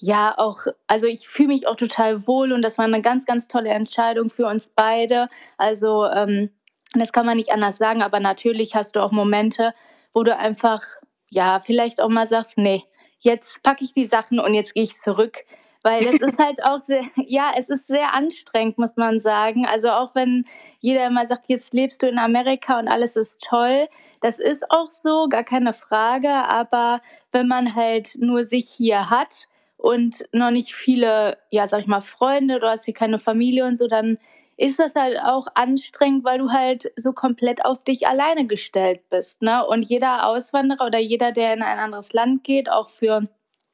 [0.02, 3.48] ja auch, also ich fühle mich auch total wohl und das war eine ganz, ganz
[3.48, 5.30] tolle Entscheidung für uns beide.
[5.58, 6.50] Also ähm,
[6.94, 9.74] das kann man nicht anders sagen, aber natürlich hast du auch Momente,
[10.14, 10.82] wo du einfach,
[11.30, 12.84] ja, vielleicht auch mal sagst, nee,
[13.20, 15.46] jetzt packe ich die Sachen und jetzt gehe ich zurück
[15.84, 19.65] weil es ist halt auch sehr, ja, es ist sehr anstrengend, muss man sagen.
[19.65, 20.46] Also auch wenn
[20.80, 23.88] jeder immer sagt, jetzt lebst du in Amerika und alles ist toll,
[24.22, 26.30] das ist auch so, gar keine Frage.
[26.30, 31.88] Aber wenn man halt nur sich hier hat und noch nicht viele, ja, sag ich
[31.88, 34.17] mal, Freunde, du hast hier keine Familie und so, dann
[34.56, 39.41] ist das halt auch anstrengend, weil du halt so komplett auf dich alleine gestellt bist.
[39.41, 39.65] Ne?
[39.65, 43.28] Und jeder Auswanderer oder jeder, der in ein anderes Land geht, auch für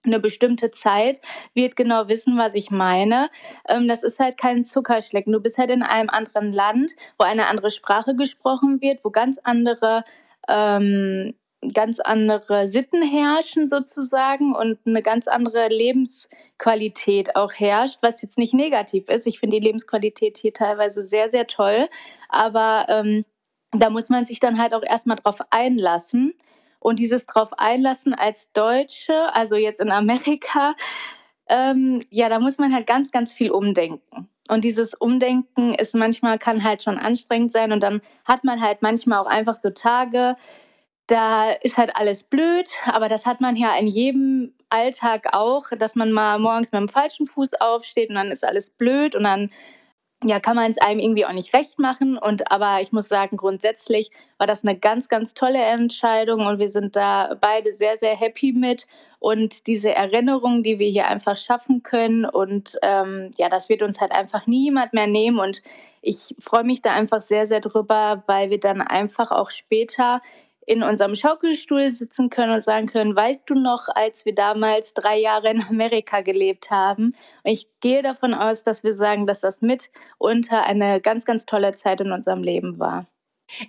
[0.05, 1.19] eine bestimmte Zeit
[1.53, 3.29] wird genau wissen, was ich meine.
[3.67, 5.33] Ähm, das ist halt kein Zuckerschlecken.
[5.33, 9.37] Du bist halt in einem anderen Land, wo eine andere Sprache gesprochen wird, wo ganz
[9.43, 10.03] andere
[10.49, 11.33] ähm,
[11.73, 18.53] ganz andere Sitten herrschen sozusagen und eine ganz andere Lebensqualität auch herrscht, was jetzt nicht
[18.53, 19.27] negativ ist.
[19.27, 21.89] Ich finde die Lebensqualität hier teilweise sehr, sehr toll,
[22.29, 23.25] aber ähm,
[23.71, 26.33] da muss man sich dann halt auch erstmal drauf einlassen.
[26.79, 30.75] Und dieses drauf einlassen als Deutsche, also jetzt in Amerika,
[31.49, 34.29] ähm, ja, da muss man halt ganz, ganz viel umdenken.
[34.49, 37.71] Und dieses Umdenken ist manchmal, kann halt schon anstrengend sein.
[37.71, 40.35] Und dann hat man halt manchmal auch einfach so Tage,
[41.09, 45.95] da ist halt alles blöd, aber das hat man ja in jedem Alltag auch, dass
[45.95, 49.49] man mal morgens mit dem falschen Fuß aufsteht und dann ist alles blöd und dann
[50.23, 52.17] ja, kann man es einem irgendwie auch nicht recht machen.
[52.17, 56.69] Und aber ich muss sagen, grundsätzlich war das eine ganz, ganz tolle Entscheidung und wir
[56.69, 58.87] sind da beide sehr, sehr happy mit.
[59.19, 63.99] Und diese Erinnerung, die wir hier einfach schaffen können und ähm, ja, das wird uns
[63.99, 65.39] halt einfach niemand mehr nehmen.
[65.39, 65.61] Und
[66.01, 70.21] ich freue mich da einfach sehr, sehr drüber, weil wir dann einfach auch später
[70.69, 75.19] in unserem Schaukelstuhl sitzen können und sagen können, weißt du noch, als wir damals drei
[75.19, 77.15] Jahre in Amerika gelebt haben?
[77.43, 81.75] Und ich gehe davon aus, dass wir sagen, dass das mitunter eine ganz, ganz tolle
[81.75, 83.07] Zeit in unserem Leben war.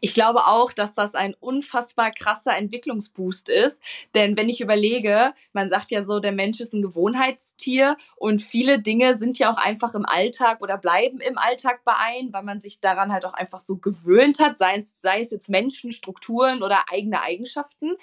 [0.01, 3.83] Ich glaube auch, dass das ein unfassbar krasser Entwicklungsboost ist.
[4.15, 8.81] Denn wenn ich überlege, man sagt ja so, der Mensch ist ein Gewohnheitstier und viele
[8.81, 12.61] Dinge sind ja auch einfach im Alltag oder bleiben im Alltag bei ein, weil man
[12.61, 16.63] sich daran halt auch einfach so gewöhnt hat, sei es, sei es jetzt Menschen, Strukturen
[16.63, 17.97] oder eigene Eigenschaften.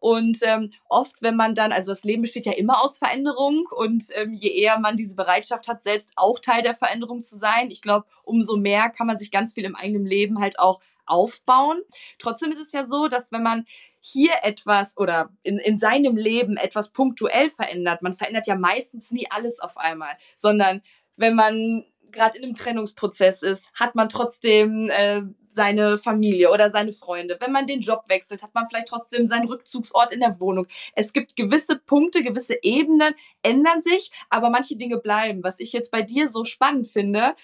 [0.00, 4.04] Und ähm, oft, wenn man dann, also das Leben besteht ja immer aus Veränderung und
[4.14, 7.82] ähm, je eher man diese Bereitschaft hat, selbst auch Teil der Veränderung zu sein, ich
[7.82, 11.82] glaube, umso mehr kann man sich ganz viel im eigenen Leben halt auch aufbauen.
[12.18, 13.64] Trotzdem ist es ja so, dass wenn man
[14.00, 19.26] hier etwas oder in, in seinem Leben etwas punktuell verändert, man verändert ja meistens nie
[19.30, 20.82] alles auf einmal, sondern
[21.16, 26.92] wenn man gerade in einem Trennungsprozess ist, hat man trotzdem äh, seine Familie oder seine
[26.92, 27.36] Freunde.
[27.40, 30.66] Wenn man den Job wechselt, hat man vielleicht trotzdem seinen Rückzugsort in der Wohnung.
[30.94, 35.42] Es gibt gewisse Punkte, gewisse Ebenen ändern sich, aber manche Dinge bleiben.
[35.42, 37.34] Was ich jetzt bei dir so spannend finde,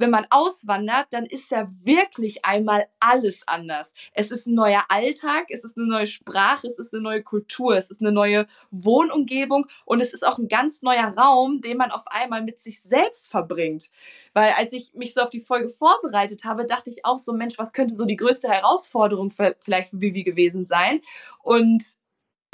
[0.00, 3.92] wenn man auswandert, dann ist ja wirklich einmal alles anders.
[4.12, 7.76] Es ist ein neuer Alltag, es ist eine neue Sprache, es ist eine neue Kultur,
[7.76, 11.90] es ist eine neue Wohnumgebung und es ist auch ein ganz neuer Raum, den man
[11.90, 13.90] auf einmal mit sich selbst verbringt.
[14.32, 17.58] Weil als ich mich so auf die Folge vorbereitet habe, dachte ich auch so, Mensch,
[17.58, 21.00] was könnte so die größte Herausforderung vielleicht für Vivi gewesen sein?
[21.42, 21.84] Und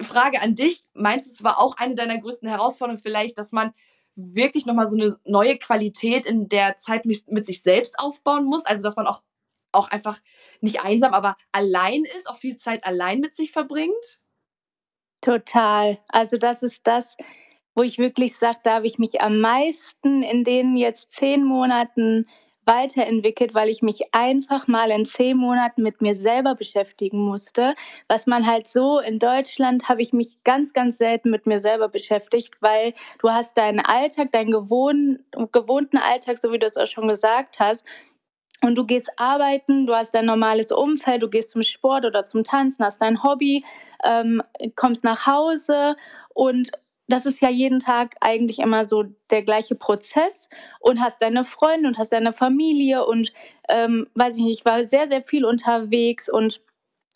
[0.00, 3.72] Frage an dich, meinst du, es war auch eine deiner größten Herausforderungen vielleicht, dass man
[4.16, 8.64] wirklich nochmal so eine neue Qualität in der Zeit mit sich selbst aufbauen muss.
[8.64, 9.22] Also, dass man auch,
[9.72, 10.18] auch einfach
[10.60, 14.20] nicht einsam, aber allein ist, auch viel Zeit allein mit sich verbringt.
[15.20, 15.98] Total.
[16.08, 17.16] Also, das ist das,
[17.74, 22.26] wo ich wirklich sage, da habe ich mich am meisten in den jetzt zehn Monaten
[22.66, 27.74] weiterentwickelt, weil ich mich einfach mal in zehn Monaten mit mir selber beschäftigen musste.
[28.08, 31.88] Was man halt so in Deutschland habe ich mich ganz, ganz selten mit mir selber
[31.88, 35.18] beschäftigt, weil du hast deinen Alltag, deinen gewohn
[35.52, 37.84] gewohnten Alltag, so wie du es auch schon gesagt hast.
[38.62, 42.42] Und du gehst arbeiten, du hast dein normales Umfeld, du gehst zum Sport oder zum
[42.42, 43.64] Tanzen, hast dein Hobby,
[44.04, 44.42] ähm,
[44.74, 45.94] kommst nach Hause
[46.34, 46.70] und
[47.08, 50.48] das ist ja jeden Tag eigentlich immer so der gleiche Prozess
[50.80, 53.32] und hast deine Freunde und hast deine Familie und
[53.68, 56.60] ähm, weiß ich nicht, ich war sehr, sehr viel unterwegs und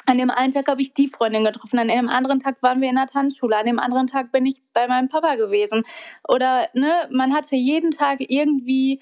[0.07, 2.88] an dem einen Tag habe ich die Freundin getroffen, an dem anderen Tag waren wir
[2.88, 5.85] in der Tanzschule, an dem anderen Tag bin ich bei meinem Papa gewesen.
[6.26, 9.00] Oder ne, man hatte jeden Tag irgendwie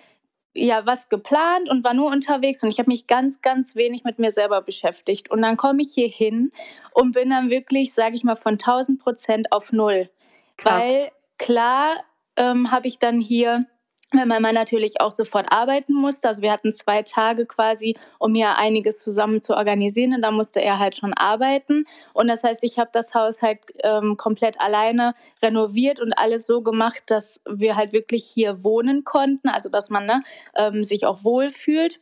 [0.55, 4.19] ja was geplant und war nur unterwegs und ich habe mich ganz, ganz wenig mit
[4.19, 5.31] mir selber beschäftigt.
[5.31, 6.51] Und dann komme ich hier hin
[6.93, 10.11] und bin dann wirklich, sage ich mal, von 1000 Prozent auf null.
[10.59, 10.83] Krass.
[10.83, 11.97] Weil klar
[12.37, 13.65] ähm, habe ich dann hier
[14.13, 16.29] weil mein Mann natürlich auch sofort arbeiten musste.
[16.29, 20.15] Also wir hatten zwei Tage quasi, um hier einiges zusammen zu organisieren.
[20.15, 21.85] Und da musste er halt schon arbeiten.
[22.15, 26.63] Und das heißt, ich habe das Haus halt ähm, komplett alleine renoviert und alles so
[26.63, 29.49] gemacht, dass wir halt wirklich hier wohnen konnten.
[29.49, 30.23] Also dass man ne,
[30.57, 32.01] ähm, sich auch wohlfühlt.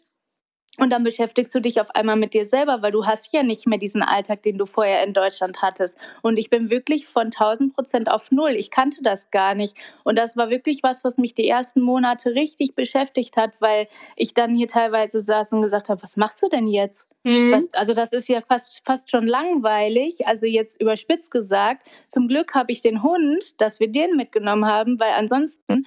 [0.79, 3.67] Und dann beschäftigst du dich auf einmal mit dir selber, weil du hast ja nicht
[3.67, 5.97] mehr diesen Alltag, den du vorher in Deutschland hattest.
[6.23, 8.53] Und ich bin wirklich von 1000 Prozent auf Null.
[8.53, 9.75] Ich kannte das gar nicht.
[10.05, 14.35] Und das war wirklich was, was mich die ersten Monate richtig beschäftigt hat, weil ich
[14.35, 17.07] dann hier teilweise saß und gesagt habe, was machst du denn jetzt?
[17.27, 17.51] Mhm.
[17.51, 21.87] Was, also das ist ja fast, fast schon langweilig, also jetzt überspitzt gesagt.
[22.07, 25.87] Zum Glück habe ich den Hund, dass wir den mitgenommen haben, weil ansonsten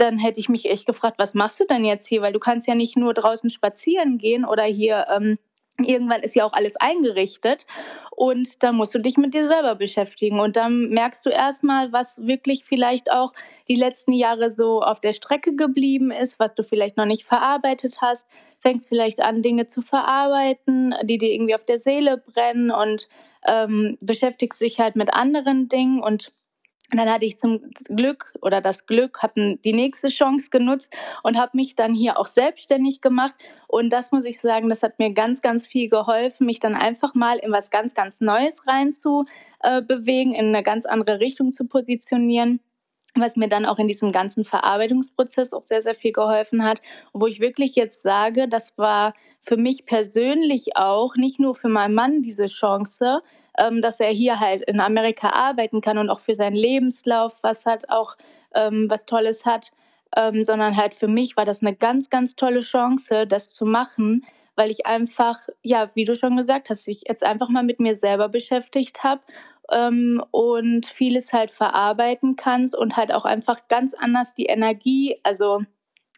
[0.00, 2.22] dann hätte ich mich echt gefragt, was machst du denn jetzt hier?
[2.22, 5.38] Weil du kannst ja nicht nur draußen spazieren gehen oder hier ähm,
[5.86, 7.66] irgendwann ist ja auch alles eingerichtet
[8.10, 12.18] und da musst du dich mit dir selber beschäftigen und dann merkst du erstmal, was
[12.18, 13.32] wirklich vielleicht auch
[13.68, 17.98] die letzten Jahre so auf der Strecke geblieben ist, was du vielleicht noch nicht verarbeitet
[18.00, 18.26] hast,
[18.58, 23.08] fängst vielleicht an, Dinge zu verarbeiten, die dir irgendwie auf der Seele brennen und
[23.48, 26.32] ähm, beschäftigst dich halt mit anderen Dingen und
[26.92, 31.38] Und dann hatte ich zum Glück oder das Glück, hatten die nächste Chance genutzt und
[31.38, 33.34] habe mich dann hier auch selbstständig gemacht.
[33.68, 37.14] Und das muss ich sagen, das hat mir ganz, ganz viel geholfen, mich dann einfach
[37.14, 39.24] mal in was ganz, ganz Neues rein zu
[39.62, 42.60] äh, bewegen, in eine ganz andere Richtung zu positionieren
[43.14, 46.80] was mir dann auch in diesem ganzen Verarbeitungsprozess auch sehr, sehr viel geholfen hat,
[47.12, 51.94] wo ich wirklich jetzt sage, das war für mich persönlich auch, nicht nur für meinen
[51.94, 53.22] Mann diese Chance,
[53.58, 57.66] ähm, dass er hier halt in Amerika arbeiten kann und auch für seinen Lebenslauf, was
[57.66, 58.16] halt auch
[58.54, 59.72] ähm, was Tolles hat,
[60.16, 64.24] ähm, sondern halt für mich war das eine ganz, ganz tolle Chance, das zu machen,
[64.56, 67.94] weil ich einfach, ja, wie du schon gesagt hast, ich jetzt einfach mal mit mir
[67.94, 69.22] selber beschäftigt habe
[69.72, 75.62] ähm, und vieles halt verarbeiten kannst und halt auch einfach ganz anders die Energie, also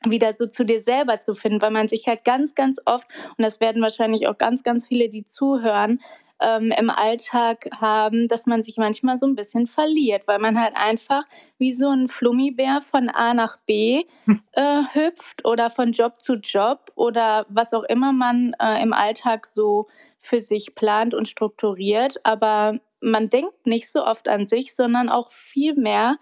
[0.04, 3.04] wieder so zu dir selber zu finden, weil man sich halt ganz, ganz oft,
[3.36, 6.00] und das werden wahrscheinlich auch ganz, ganz viele, die zuhören,
[6.42, 10.76] ähm, im Alltag haben, dass man sich manchmal so ein bisschen verliert, weil man halt
[10.76, 11.24] einfach
[11.58, 14.04] wie so ein Flummibär von A nach B
[14.52, 19.46] äh, hüpft oder von Job zu Job oder was auch immer man äh, im Alltag
[19.46, 22.20] so für sich plant und strukturiert.
[22.24, 26.16] Aber man denkt nicht so oft an sich, sondern auch viel mehr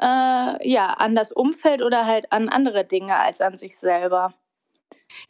[0.00, 4.34] äh, ja, an das Umfeld oder halt an andere Dinge als an sich selber.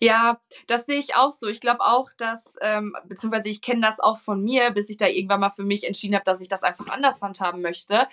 [0.00, 1.48] Ja, das sehe ich auch so.
[1.48, 5.06] Ich glaube auch, dass, ähm, beziehungsweise ich kenne das auch von mir, bis ich da
[5.06, 8.06] irgendwann mal für mich entschieden habe, dass ich das einfach anders handhaben möchte,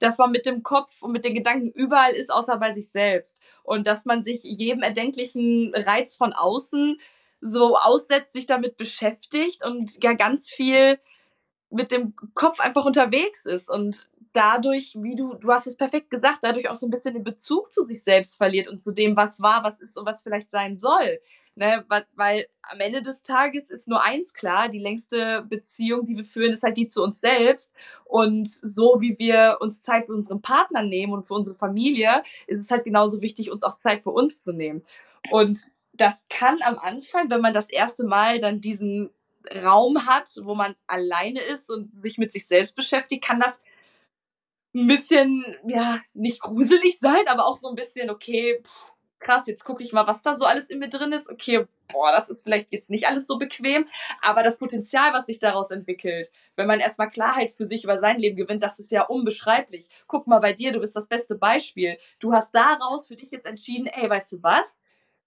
[0.00, 3.40] dass man mit dem Kopf und mit den Gedanken überall ist, außer bei sich selbst.
[3.62, 7.00] Und dass man sich jedem erdenklichen Reiz von außen
[7.40, 10.98] so aussetzt, sich damit beschäftigt und ja ganz viel
[11.70, 16.38] mit dem Kopf einfach unterwegs ist und dadurch, wie du, du hast es perfekt gesagt,
[16.42, 19.40] dadurch auch so ein bisschen den Bezug zu sich selbst verliert und zu dem, was
[19.40, 21.20] war, was ist und was vielleicht sein soll.
[21.56, 21.84] Ne?
[21.88, 26.24] Weil, weil am Ende des Tages ist nur eins klar, die längste Beziehung, die wir
[26.24, 27.74] führen, ist halt die zu uns selbst.
[28.04, 32.60] Und so wie wir uns Zeit für unseren Partner nehmen und für unsere Familie, ist
[32.60, 34.84] es halt genauso wichtig, uns auch Zeit für uns zu nehmen.
[35.30, 35.58] Und
[35.92, 39.10] das kann am Anfang, wenn man das erste Mal dann diesen
[39.62, 43.60] Raum hat, wo man alleine ist und sich mit sich selbst beschäftigt, kann das
[44.74, 49.64] ein bisschen, ja, nicht gruselig sein, aber auch so ein bisschen, okay, pff, krass, jetzt
[49.64, 51.28] gucke ich mal, was da so alles in mir drin ist.
[51.28, 53.86] Okay, boah, das ist vielleicht jetzt nicht alles so bequem,
[54.22, 58.18] aber das Potenzial, was sich daraus entwickelt, wenn man erstmal Klarheit für sich über sein
[58.18, 59.88] Leben gewinnt, das ist ja unbeschreiblich.
[60.06, 61.98] Guck mal bei dir, du bist das beste Beispiel.
[62.18, 64.80] Du hast daraus für dich jetzt entschieden, ey, weißt du was?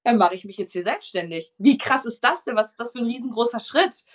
[0.03, 1.53] dann mache ich mich jetzt hier selbstständig.
[1.57, 2.55] Wie krass ist das denn?
[2.55, 4.05] Was ist das für ein riesengroßer Schritt?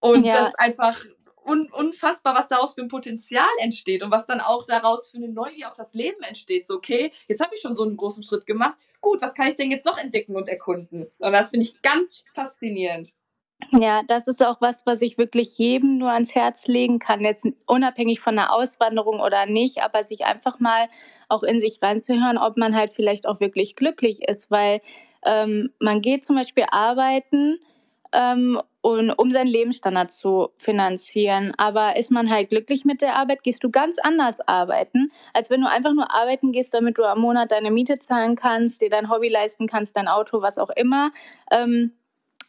[0.00, 0.34] Und ja.
[0.34, 1.04] das ist einfach
[1.48, 5.28] un unfassbar, was daraus für ein Potenzial entsteht und was dann auch daraus für eine
[5.28, 6.66] Neugier auf das Leben entsteht.
[6.66, 8.76] So, okay, jetzt habe ich schon so einen großen Schritt gemacht.
[9.00, 11.06] Gut, was kann ich denn jetzt noch entdecken und erkunden?
[11.20, 13.14] Und das finde ich ganz faszinierend.
[13.78, 17.44] Ja, das ist auch was, was ich wirklich jedem nur ans Herz legen kann, jetzt
[17.66, 20.88] unabhängig von der Auswanderung oder nicht, aber sich einfach mal
[21.28, 24.80] auch in sich reinzuhören, ob man halt vielleicht auch wirklich glücklich ist, weil
[25.26, 27.58] ähm, man geht zum Beispiel arbeiten,
[28.12, 31.52] ähm, und, um seinen Lebensstandard zu finanzieren.
[31.56, 35.60] Aber ist man halt glücklich mit der Arbeit, gehst du ganz anders arbeiten, als wenn
[35.60, 39.10] du einfach nur arbeiten gehst, damit du am Monat deine Miete zahlen kannst, dir dein
[39.10, 41.10] Hobby leisten kannst, dein Auto, was auch immer.
[41.52, 41.92] Ähm,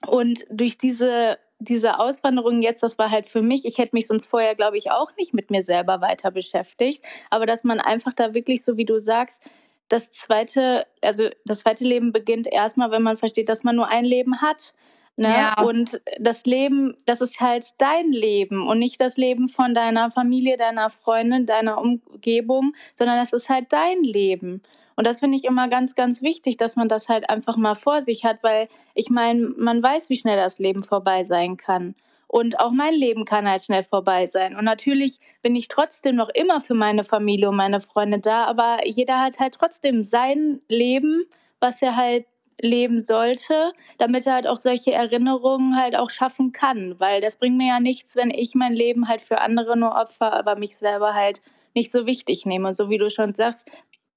[0.07, 4.25] und durch diese diese Auswanderung jetzt, das war halt für mich, ich hätte mich sonst
[4.25, 7.03] vorher, glaube ich, auch nicht mit mir selber weiter beschäftigt.
[7.29, 9.41] Aber dass man einfach da wirklich, so wie du sagst,
[9.89, 14.05] das zweite, also das zweite Leben beginnt erstmal, wenn man versteht, dass man nur ein
[14.05, 14.73] Leben hat
[15.19, 15.27] Ne?
[15.27, 15.61] Ja.
[15.61, 20.55] Und das Leben, das ist halt dein Leben und nicht das Leben von deiner Familie,
[20.55, 24.61] deiner Freundin, deiner Umgebung, sondern das ist halt dein Leben.
[24.95, 28.01] Und das finde ich immer ganz, ganz wichtig, dass man das halt einfach mal vor
[28.01, 31.95] sich hat, weil ich meine, man weiß, wie schnell das Leben vorbei sein kann.
[32.27, 34.55] Und auch mein Leben kann halt schnell vorbei sein.
[34.55, 38.77] Und natürlich bin ich trotzdem noch immer für meine Familie und meine Freunde da, aber
[38.85, 41.25] jeder hat halt trotzdem sein Leben,
[41.59, 42.25] was er halt
[42.61, 46.99] leben sollte, damit er halt auch solche Erinnerungen halt auch schaffen kann.
[46.99, 50.33] Weil das bringt mir ja nichts, wenn ich mein Leben halt für andere nur opfer,
[50.33, 51.41] aber mich selber halt
[51.75, 52.69] nicht so wichtig nehme.
[52.69, 53.69] Und so wie du schon sagst,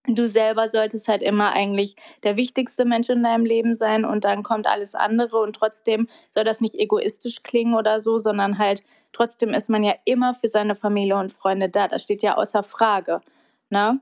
[0.07, 4.43] du selber solltest halt immer eigentlich der wichtigste Mensch in deinem Leben sein und dann
[4.43, 9.51] kommt alles andere und trotzdem soll das nicht egoistisch klingen oder so, sondern halt trotzdem
[9.51, 11.89] ist man ja immer für seine Familie und Freunde da.
[11.89, 13.21] Das steht ja außer Frage.
[13.71, 14.01] Ne?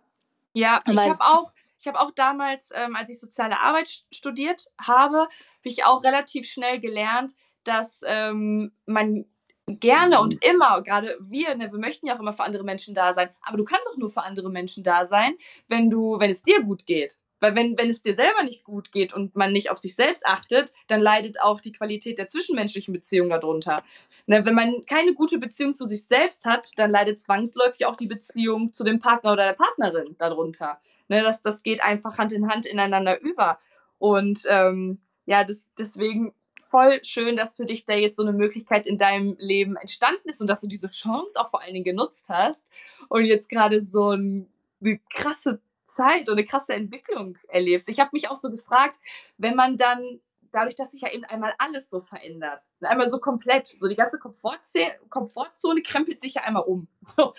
[0.52, 5.16] Ja, ich habe auch ich habe auch damals, ähm, als ich soziale Arbeit studiert habe,
[5.16, 5.28] habe
[5.64, 7.32] ich auch relativ schnell gelernt,
[7.64, 9.24] dass ähm, man
[9.66, 13.14] gerne und immer, gerade wir, ne, wir möchten ja auch immer für andere Menschen da
[13.14, 15.34] sein, aber du kannst auch nur für andere Menschen da sein,
[15.68, 17.18] wenn du, wenn es dir gut geht.
[17.40, 20.26] Weil wenn, wenn es dir selber nicht gut geht und man nicht auf sich selbst
[20.26, 23.82] achtet, dann leidet auch die Qualität der zwischenmenschlichen Beziehung darunter.
[24.26, 28.06] Ne, wenn man keine gute Beziehung zu sich selbst hat, dann leidet zwangsläufig auch die
[28.06, 30.78] Beziehung zu dem Partner oder der Partnerin darunter.
[31.08, 33.58] Ne, das, das geht einfach Hand in Hand ineinander über.
[33.98, 38.86] Und ähm, ja, das, deswegen voll schön, dass für dich da jetzt so eine Möglichkeit
[38.86, 42.28] in deinem Leben entstanden ist und dass du diese Chance auch vor allen Dingen genutzt
[42.28, 42.70] hast
[43.08, 44.46] und jetzt gerade so ein,
[44.80, 45.60] eine krasse
[45.90, 47.88] Zeit und eine krasse Entwicklung erlebst.
[47.88, 48.98] Ich habe mich auch so gefragt,
[49.36, 50.20] wenn man dann
[50.50, 54.18] dadurch, dass sich ja eben einmal alles so verändert, einmal so komplett, so die ganze
[54.18, 56.88] Komfortzone, krempelt sich ja einmal um.
[57.16, 57.34] So.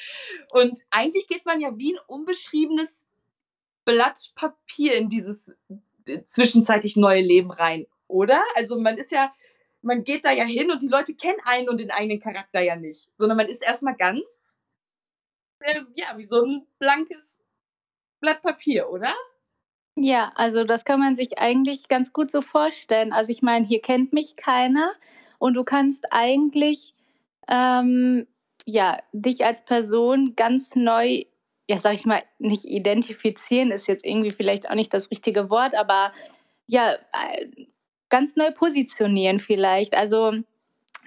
[0.51, 3.07] Und eigentlich geht man ja wie ein unbeschriebenes
[3.85, 5.53] Blatt Papier in dieses
[6.07, 8.43] äh, zwischenzeitlich neue Leben rein, oder?
[8.55, 9.33] Also man ist ja,
[9.81, 12.75] man geht da ja hin und die Leute kennen einen und den eigenen Charakter ja
[12.75, 14.59] nicht, sondern man ist erstmal ganz,
[15.59, 17.43] äh, ja, wie so ein blankes
[18.21, 19.13] Blatt Papier, oder?
[19.97, 23.11] Ja, also das kann man sich eigentlich ganz gut so vorstellen.
[23.11, 24.93] Also ich meine, hier kennt mich keiner
[25.37, 26.95] und du kannst eigentlich
[27.49, 28.25] ähm,
[28.65, 31.23] ja dich als Person ganz neu,
[31.69, 35.75] ja sag ich mal, nicht identifizieren ist jetzt irgendwie vielleicht auch nicht das richtige Wort,
[35.75, 36.13] aber
[36.67, 37.47] ja äh,
[38.09, 39.97] ganz neu positionieren vielleicht.
[39.97, 40.33] Also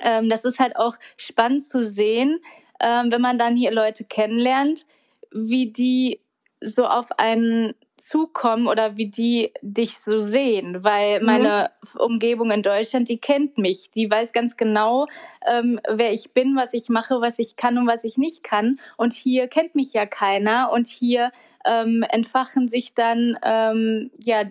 [0.00, 2.40] ähm, das ist halt auch spannend zu sehen,
[2.82, 4.86] ähm, wenn man dann hier Leute kennenlernt,
[5.30, 6.20] wie die
[6.64, 11.26] so auf einen zukommen oder wie die dich so sehen, weil mhm.
[11.26, 15.06] meine Umgebung in Deutschland, die kennt mich, die weiß ganz genau,
[15.50, 18.78] ähm, wer ich bin, was ich mache, was ich kann und was ich nicht kann.
[18.98, 21.30] Und hier kennt mich ja keiner und hier
[21.66, 24.44] ähm, entfachen sich dann ähm, ja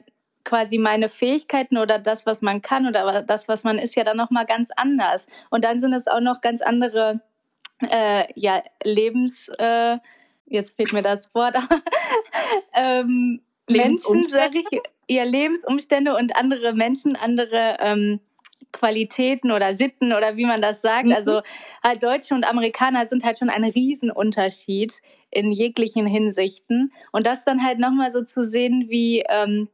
[0.44, 4.18] quasi meine Fähigkeiten oder das, was man kann oder das, was man ist, ja dann
[4.18, 5.28] noch mal ganz anders.
[5.52, 7.22] Und dann sind es auch noch ganz andere
[7.82, 9.98] äh, ja Lebens äh,
[10.46, 11.56] jetzt fehlt mir das Wort,
[12.76, 18.20] ähm, Menschen, sage ich, ihr Lebensumstände und andere Menschen, andere ähm,
[18.72, 21.06] Qualitäten oder Sitten oder wie man das sagt.
[21.06, 21.14] Mhm.
[21.14, 21.42] Also
[21.84, 24.94] halt Deutsche und Amerikaner sind halt schon ein Riesenunterschied
[25.32, 26.92] in jeglichen Hinsichten.
[27.12, 29.70] Und das dann halt nochmal so zu sehen, wie ähm,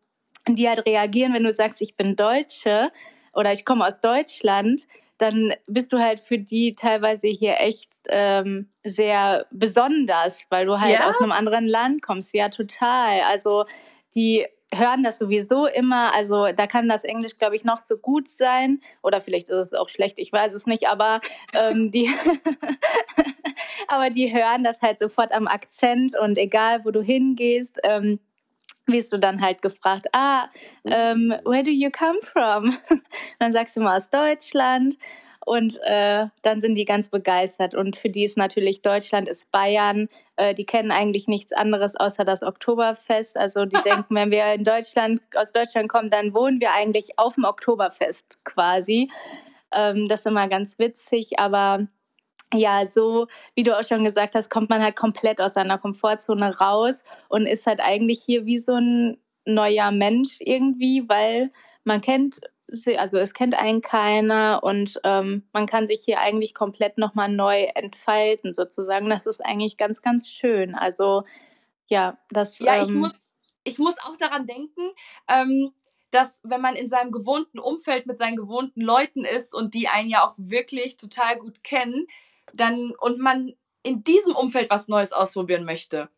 [0.47, 2.91] die halt reagieren, wenn du sagst, ich bin Deutsche
[3.34, 4.84] oder ich komme aus Deutschland,
[5.20, 10.93] dann bist du halt für die teilweise hier echt ähm, sehr besonders, weil du halt
[10.93, 11.07] ja?
[11.07, 12.34] aus einem anderen Land kommst.
[12.34, 13.22] Ja, total.
[13.30, 13.65] Also
[14.15, 16.15] die hören das sowieso immer.
[16.15, 18.82] Also da kann das Englisch, glaube ich, noch so gut sein.
[19.03, 21.22] Oder vielleicht ist es auch schlecht, ich weiß es nicht, aber
[21.53, 22.09] ähm, die
[23.88, 28.20] aber die hören das halt sofort am Akzent und egal wo du hingehst, ähm,
[28.91, 30.47] wirst du dann halt gefragt, ah,
[30.85, 32.77] ähm, where do you come from?
[33.39, 34.97] dann sagst du mal aus Deutschland
[35.45, 37.73] und äh, dann sind die ganz begeistert.
[37.73, 40.07] Und für die ist natürlich Deutschland ist Bayern.
[40.35, 43.35] Äh, die kennen eigentlich nichts anderes außer das Oktoberfest.
[43.35, 47.33] Also die denken, wenn wir in Deutschland, aus Deutschland kommen, dann wohnen wir eigentlich auf
[47.33, 49.09] dem Oktoberfest quasi.
[49.73, 51.87] Ähm, das ist immer ganz witzig, aber
[52.54, 56.58] ja, so wie du auch schon gesagt hast, kommt man halt komplett aus seiner Komfortzone
[56.58, 56.95] raus
[57.28, 61.52] und ist halt eigentlich hier wie so ein neuer Mensch irgendwie, weil
[61.84, 62.39] man kennt
[62.97, 67.64] also es kennt einen keiner und ähm, man kann sich hier eigentlich komplett nochmal neu
[67.76, 69.10] entfalten sozusagen.
[69.10, 70.76] Das ist eigentlich ganz, ganz schön.
[70.76, 71.24] Also
[71.88, 72.60] ja, das.
[72.60, 73.14] Ja, ähm, ich, muss,
[73.64, 74.91] ich muss auch daran denken,
[75.28, 75.74] ähm,
[76.12, 80.10] dass wenn man in seinem gewohnten Umfeld mit seinen gewohnten Leuten ist und die einen
[80.10, 82.08] ja auch wirklich total gut kennen,
[82.54, 86.10] dann und man in diesem Umfeld was Neues ausprobieren möchte,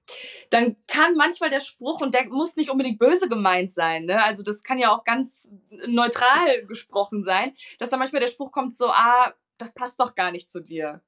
[0.50, 4.24] dann kann manchmal der Spruch, und der muss nicht unbedingt böse gemeint sein, ne?
[4.24, 5.48] also das kann ja auch ganz
[5.88, 10.32] neutral gesprochen sein, dass da manchmal der Spruch kommt so, ah, das passt doch gar
[10.32, 11.02] nicht zu dir.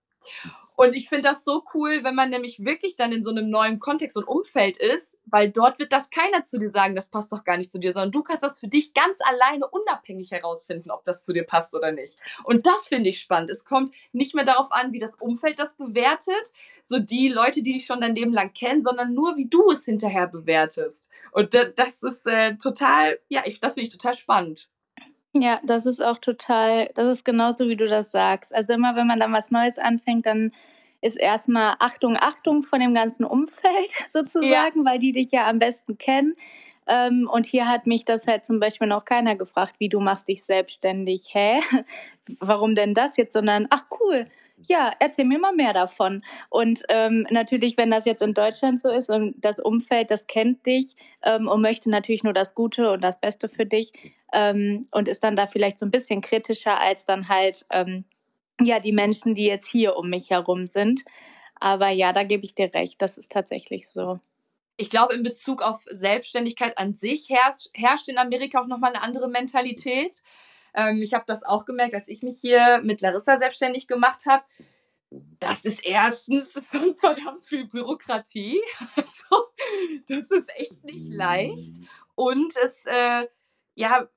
[0.76, 3.80] Und ich finde das so cool, wenn man nämlich wirklich dann in so einem neuen
[3.80, 7.44] Kontext und Umfeld ist, weil dort wird das keiner zu dir sagen, das passt doch
[7.44, 11.04] gar nicht zu dir, sondern du kannst das für dich ganz alleine unabhängig herausfinden, ob
[11.04, 12.18] das zu dir passt oder nicht.
[12.44, 13.52] Und das finde ich spannend.
[13.52, 16.52] Es kommt nicht mehr darauf an, wie das Umfeld das bewertet,
[16.86, 19.86] so die Leute, die dich schon dein Leben lang kennen, sondern nur, wie du es
[19.86, 21.10] hinterher bewertest.
[21.32, 24.70] Und das ist äh, total, ja, ich, das finde ich total spannend.
[25.36, 28.54] Ja, das ist auch total, das ist genauso, wie du das sagst.
[28.54, 30.52] Also immer, wenn man dann was Neues anfängt, dann
[31.02, 34.86] ist erstmal Achtung, Achtung von dem ganzen Umfeld sozusagen, ja.
[34.86, 36.36] weil die dich ja am besten kennen.
[36.88, 40.28] Ähm, und hier hat mich das halt zum Beispiel noch keiner gefragt, wie du machst
[40.28, 41.24] dich selbstständig.
[41.34, 41.62] Hä?
[42.40, 43.34] Warum denn das jetzt?
[43.34, 44.28] Sondern, ach cool,
[44.68, 46.24] ja, erzähl mir mal mehr davon.
[46.50, 50.66] Und ähm, natürlich, wenn das jetzt in Deutschland so ist und das Umfeld, das kennt
[50.66, 53.92] dich ähm, und möchte natürlich nur das Gute und das Beste für dich
[54.34, 58.06] ähm, und ist dann da vielleicht so ein bisschen kritischer als dann halt ähm,
[58.62, 61.04] ja die Menschen, die jetzt hier um mich herum sind.
[61.60, 64.18] Aber ja, da gebe ich dir recht, das ist tatsächlich so.
[64.78, 69.04] ich glaube, in Bezug auf Selbstständigkeit an sich herrscht, herrscht in Amerika auch nochmal eine
[69.04, 70.22] andere Mentalität.
[70.74, 74.44] Ähm, ich habe das auch gemerkt, als ich mich hier mit Larissa selbstständig gemacht habe.
[75.40, 76.54] Das ist erstens
[76.98, 78.62] verdammt viel Bürokratie.
[78.96, 79.48] Also,
[80.08, 81.78] das ist echt nicht leicht.
[82.16, 83.28] Und es, äh,
[83.76, 84.08] ja,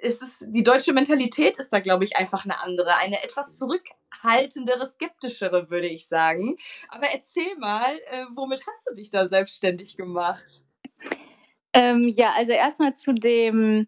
[0.00, 2.96] es ist, die deutsche Mentalität ist da, glaube ich, einfach eine andere.
[2.96, 6.56] Eine etwas zurückhaltendere, skeptischere, würde ich sagen.
[6.88, 10.64] Aber erzähl mal, äh, womit hast du dich da selbstständig gemacht?
[11.72, 13.86] Ähm, ja, also erstmal zu dem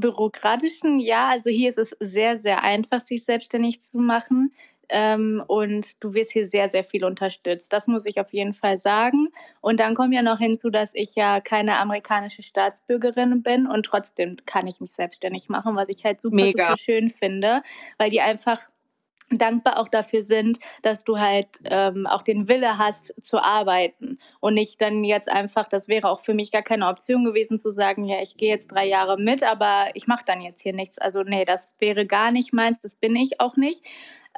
[0.00, 4.52] bürokratischen, ja, also hier ist es sehr, sehr einfach, sich selbstständig zu machen.
[4.90, 7.72] Ähm, und du wirst hier sehr, sehr viel unterstützt.
[7.72, 9.28] Das muss ich auf jeden Fall sagen.
[9.62, 14.36] Und dann kommt ja noch hinzu, dass ich ja keine amerikanische Staatsbürgerin bin und trotzdem
[14.46, 17.62] kann ich mich selbstständig machen, was ich halt super, super schön finde,
[17.98, 18.60] weil die einfach
[19.38, 24.54] dankbar auch dafür sind, dass du halt ähm, auch den Wille hast zu arbeiten und
[24.54, 28.04] nicht dann jetzt einfach, das wäre auch für mich gar keine Option gewesen zu sagen,
[28.04, 30.98] ja, ich gehe jetzt drei Jahre mit, aber ich mache dann jetzt hier nichts.
[30.98, 33.82] Also nee, das wäre gar nicht meins, das bin ich auch nicht.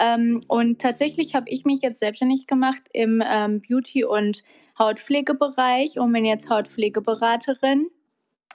[0.00, 4.42] Ähm, und tatsächlich habe ich mich jetzt selbstständig gemacht im ähm, Beauty- und
[4.78, 7.90] Hautpflegebereich und bin jetzt Hautpflegeberaterin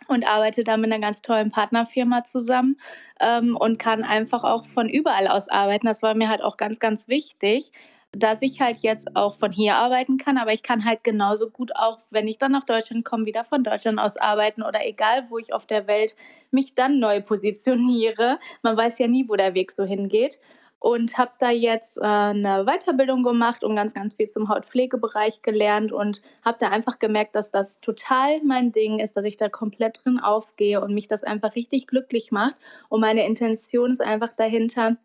[0.08, 2.78] und arbeite da mit einer ganz tollen Partnerfirma zusammen
[3.22, 5.88] ähm, und kann einfach auch von überall aus arbeiten.
[5.88, 7.72] Das war mir halt auch ganz, ganz wichtig,
[8.12, 11.72] dass ich halt jetzt auch von hier arbeiten kann, aber ich kann halt genauso gut
[11.76, 15.38] auch, wenn ich dann nach Deutschland komme, wieder von Deutschland aus arbeiten oder egal, wo
[15.38, 16.16] ich auf der Welt
[16.52, 18.38] mich dann neu positioniere.
[18.64, 20.38] Man weiß ja nie, wo der Weg so hingeht
[20.82, 25.92] und habe da jetzt äh, eine Weiterbildung gemacht und ganz, ganz viel zum Hautpflegebereich gelernt
[25.92, 30.04] und habe da einfach gemerkt, dass das total mein Ding ist, dass ich da komplett
[30.04, 32.56] drin aufgehe und mich das einfach richtig glücklich macht.
[32.90, 34.98] Und meine Intention ist einfach dahinter,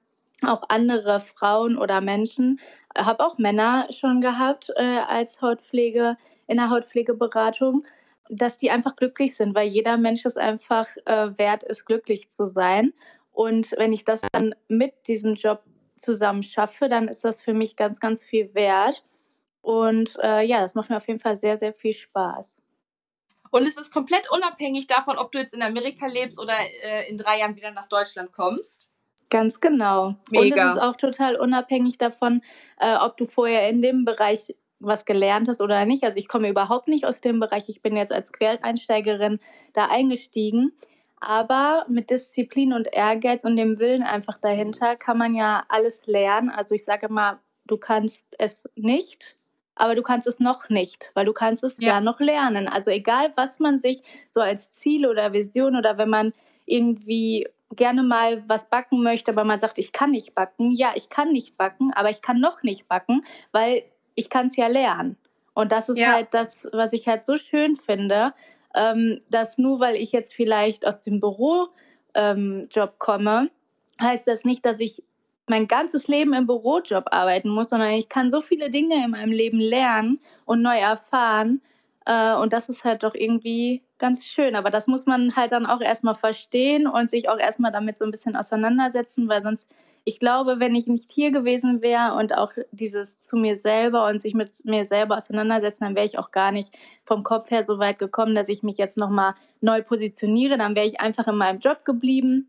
[0.43, 2.59] auch andere Frauen oder Menschen,
[2.97, 6.17] habe auch Männer schon gehabt äh, als Hautpflege
[6.47, 7.85] in der Hautpflegeberatung,
[8.31, 12.47] dass die einfach glücklich sind, weil jeder Mensch es einfach äh, wert ist, glücklich zu
[12.47, 12.95] sein.
[13.37, 15.63] Und wenn ich das dann mit diesem Job
[16.01, 19.05] zusammen schaffe, dann ist das für mich ganz, ganz viel wert.
[19.61, 22.57] Und äh, ja, das macht mir auf jeden Fall sehr, sehr viel Spaß.
[23.51, 27.19] Und es ist komplett unabhängig davon, ob du jetzt in Amerika lebst oder äh, in
[27.19, 28.91] drei Jahren wieder nach Deutschland kommst.
[29.29, 30.15] Ganz genau.
[30.31, 30.43] Mega.
[30.43, 32.41] Und es ist auch total unabhängig davon,
[32.81, 36.05] äh, ob du vorher in dem Bereich was gelernt hast oder nicht.
[36.05, 37.65] Also ich komme überhaupt nicht aus dem Bereich.
[37.69, 39.41] Ich bin jetzt als Quereinsteigerin
[39.75, 40.73] da eingestiegen.
[41.21, 46.51] Aber mit Disziplin und Ehrgeiz und dem Willen einfach dahinter kann man ja alles lernen.
[46.51, 49.37] Also ich sage mal, du kannst es nicht,
[49.75, 52.69] aber du kannst es noch nicht, weil du kannst es ja, ja noch lernen.
[52.69, 56.33] Also egal, was man sich so als Ziel oder Vision oder wenn man
[56.67, 60.73] irgendwie gerne mal was backen möchte, aber man sagt, ich kann nicht backen.
[60.73, 63.83] Ja, ich kann nicht backen, aber ich kann noch nicht backen, weil
[64.15, 65.17] ich kann es ja lernen.
[65.55, 66.13] Und das ist ja.
[66.13, 68.35] halt das, was ich halt so schön finde,
[68.75, 71.71] ähm, dass nur weil ich jetzt vielleicht aus dem Bürojob
[72.15, 73.51] ähm, komme,
[74.01, 75.03] heißt das nicht, dass ich
[75.49, 79.31] mein ganzes Leben im Bürojob arbeiten muss, sondern ich kann so viele Dinge in meinem
[79.31, 81.63] Leben lernen und neu erfahren.
[82.05, 84.57] Äh, und das ist halt doch irgendwie ganz schön.
[84.57, 88.05] Aber das muss man halt dann auch erstmal verstehen und sich auch erstmal damit so
[88.05, 89.69] ein bisschen auseinandersetzen, weil sonst
[90.09, 94.23] ich glaube, wenn ich nicht hier gewesen wäre und auch dieses zu mir selber und
[94.23, 96.71] sich mit mir selber auseinandersetzen, dann wäre ich auch gar nicht
[97.05, 100.59] vom Kopf her so weit gekommen, dass ich mich jetzt nochmal neu positioniere.
[100.59, 102.49] Dann wäre ich einfach in meinem Job geblieben.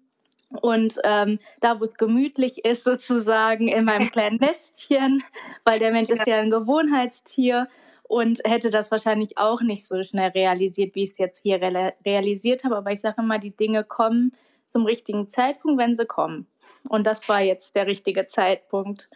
[0.62, 5.24] Und ähm, da, wo es gemütlich ist, sozusagen in meinem kleinen Nestchen,
[5.66, 7.68] weil der Mensch ist ja ein Gewohnheitstier
[8.04, 11.60] und hätte das wahrscheinlich auch nicht so schnell realisiert, wie ich es jetzt hier
[12.06, 12.78] realisiert habe.
[12.78, 14.32] Aber ich sage immer, die Dinge kommen
[14.66, 16.46] zum richtigen Zeitpunkt, wenn sie kommen.
[16.88, 19.10] Und das war jetzt der richtige Zeitpunkt.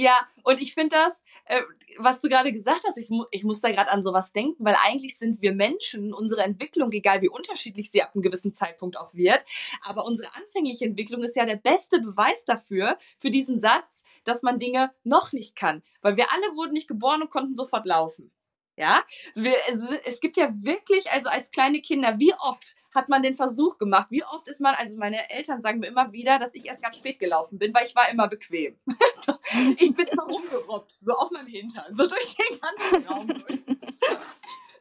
[0.00, 1.60] Ja, und ich finde das, äh,
[1.96, 4.76] was du gerade gesagt hast, ich, mu ich muss da gerade an sowas denken, weil
[4.86, 9.12] eigentlich sind wir Menschen, unsere Entwicklung, egal wie unterschiedlich sie ab einem gewissen Zeitpunkt auch
[9.12, 9.44] wird,
[9.82, 14.60] aber unsere anfängliche Entwicklung ist ja der beste Beweis dafür, für diesen Satz, dass man
[14.60, 15.82] Dinge noch nicht kann.
[16.00, 18.30] Weil wir alle wurden nicht geboren und konnten sofort laufen.
[18.76, 19.02] Ja,
[19.34, 23.36] wir, es, es gibt ja wirklich, also als kleine Kinder, wie oft hat man den
[23.36, 24.08] Versuch gemacht.
[24.10, 26.96] Wie oft ist man, also meine Eltern sagen mir immer wieder, dass ich erst ganz
[26.96, 28.76] spät gelaufen bin, weil ich war immer bequem.
[29.24, 29.34] so,
[29.78, 33.28] ich bin immer rumgerobbt, so auf meinem Hintern, so durch den ganzen Raum.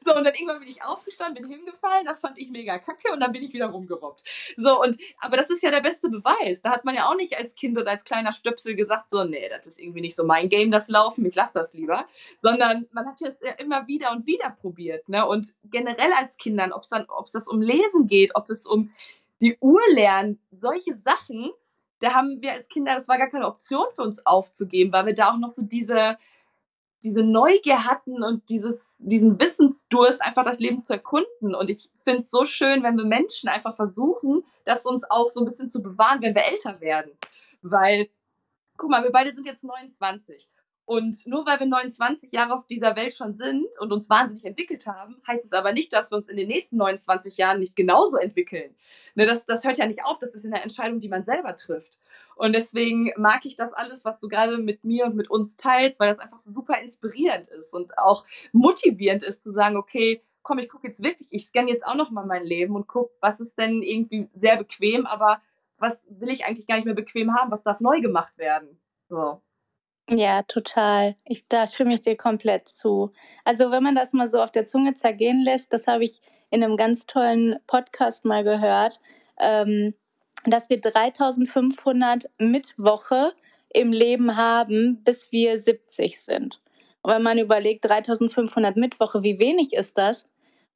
[0.07, 3.19] So, und dann irgendwann bin ich aufgestanden, bin hingefallen, das fand ich mega kacke und
[3.19, 4.23] dann bin ich wieder rumgerobbt.
[4.55, 6.61] So, und, aber das ist ja der beste Beweis.
[6.61, 9.49] Da hat man ja auch nicht als Kind oder als kleiner Stöpsel gesagt, so, nee,
[9.49, 12.05] das ist irgendwie nicht so mein Game, das Laufen, ich lasse das lieber.
[12.37, 15.27] Sondern man hat es ja immer wieder und wieder probiert, ne?
[15.27, 18.65] Und generell als Kindern, ob es dann, ob es das um Lesen geht, ob es
[18.65, 18.91] um
[19.41, 21.51] die Uhr lernen, solche Sachen,
[21.99, 25.15] da haben wir als Kinder, das war gar keine Option für uns aufzugeben, weil wir
[25.15, 26.17] da auch noch so diese,
[27.03, 31.55] diese Neugier hatten und dieses, diesen Wissensdurst, einfach das Leben zu erkunden.
[31.55, 35.41] Und ich finde es so schön, wenn wir Menschen einfach versuchen, das uns auch so
[35.41, 37.11] ein bisschen zu bewahren, wenn wir älter werden.
[37.61, 38.09] Weil,
[38.77, 40.47] guck mal, wir beide sind jetzt 29.
[40.87, 44.87] Und nur weil wir 29 Jahre auf dieser Welt schon sind und uns wahnsinnig entwickelt
[44.87, 48.15] haben, heißt es aber nicht, dass wir uns in den nächsten 29 Jahren nicht genauso
[48.15, 48.73] entwickeln.
[49.13, 51.99] Ne, das, das hört ja nicht auf, das ist eine Entscheidung, die man selber trifft.
[52.37, 55.99] Und deswegen mag ich das alles, was du gerade mit mir und mit uns teilst,
[55.99, 58.23] weil das einfach super inspirierend ist und auch
[58.53, 62.11] motivierend ist zu sagen, okay, komm, ich gucke jetzt wirklich, ich scanne jetzt auch noch
[62.11, 65.41] mal mein Leben und gucke, was ist denn irgendwie sehr bequem, aber
[65.77, 68.79] was will ich eigentlich gar nicht mehr bequem haben, was darf neu gemacht werden.
[69.09, 69.41] So.
[70.09, 71.15] Ja, total.
[71.25, 73.11] Ich, da stimme ich dir komplett zu.
[73.43, 76.63] Also wenn man das mal so auf der Zunge zergehen lässt, das habe ich in
[76.63, 79.01] einem ganz tollen Podcast mal gehört,
[79.39, 79.93] ähm,
[80.45, 83.33] dass wir 3500 Mittwoche
[83.73, 86.61] im Leben haben, bis wir 70 sind.
[87.01, 90.25] Und wenn man überlegt, 3500 Mittwoche, wie wenig ist das?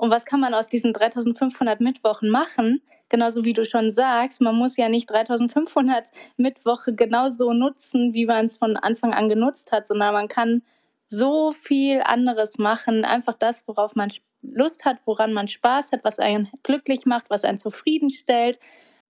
[0.01, 2.81] Und was kann man aus diesen 3500 Mittwochen machen?
[3.07, 8.45] Genauso wie du schon sagst, man muss ja nicht 3500 Mittwoche genauso nutzen, wie man
[8.45, 10.63] es von Anfang an genutzt hat, sondern man kann
[11.05, 13.05] so viel anderes machen.
[13.05, 17.43] Einfach das, worauf man Lust hat, woran man Spaß hat, was einen glücklich macht, was
[17.43, 18.57] einen zufriedenstellt.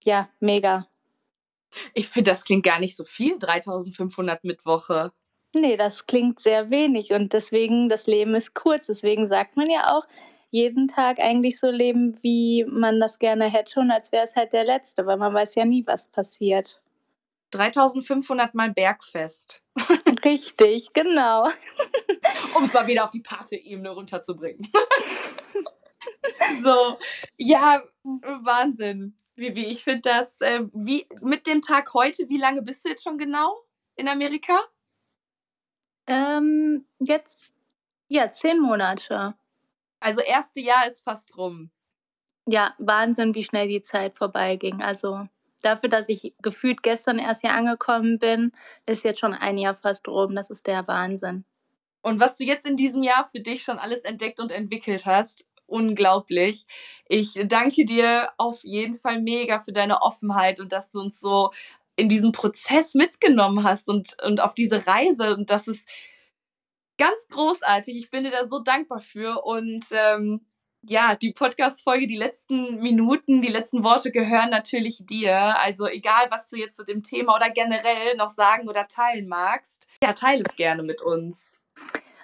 [0.04, 0.90] Ja, mega.
[1.94, 5.14] Ich finde, das klingt gar nicht so viel, 3500 Mittwoche.
[5.54, 8.88] Nee, das klingt sehr wenig und deswegen, das Leben ist kurz.
[8.88, 10.06] Deswegen sagt man ja auch,
[10.52, 14.54] jeden Tag eigentlich so leben, wie man das gerne hätte und als wäre es halt
[14.54, 16.82] der letzte, weil man weiß ja nie, was passiert.
[17.52, 19.62] 3500 mal Bergfest.
[20.26, 21.48] Richtig, genau.
[22.56, 24.68] um es mal wieder auf die Pate-Ebene runterzubringen.
[26.64, 26.98] so,
[27.38, 29.16] ja, Wahnsinn.
[29.36, 32.90] Wie, wie, ich finde das, äh, wie mit dem Tag heute, wie lange bist du
[32.90, 33.64] jetzt schon genau
[33.96, 34.60] in Amerika?
[36.08, 37.54] Ähm, jetzt,
[38.08, 39.36] ja, zehn Monate.
[40.02, 41.72] Also erste Jahr ist fast rum.
[42.48, 44.82] Ja, Wahnsinn, wie schnell die Zeit vorbeiging.
[44.82, 45.28] Also
[45.62, 48.52] dafür, dass ich gefühlt gestern erst hier angekommen bin,
[48.86, 50.36] ist jetzt schon ein Jahr fast rum.
[50.36, 51.46] Das ist der Wahnsinn.
[52.02, 55.46] Und was du jetzt in diesem Jahr für dich schon alles entdeckt und entwickelt hast,
[55.68, 56.66] unglaublich.
[57.08, 61.52] Ich danke dir auf jeden Fall mega für deine Offenheit und dass du uns so
[61.96, 65.88] in diesen Prozess mitgenommen hast und, und auf diese Reise und das ist
[67.02, 67.98] ganz großartig.
[67.98, 69.44] Ich bin dir da so dankbar für.
[69.44, 70.46] Und ähm,
[70.88, 75.36] ja, die Podcast-Folge, die letzten Minuten, die letzten Worte gehören natürlich dir.
[75.60, 79.88] Also egal, was du jetzt zu dem Thema oder generell noch sagen oder teilen magst,
[80.04, 81.61] ja, teile es gerne mit uns.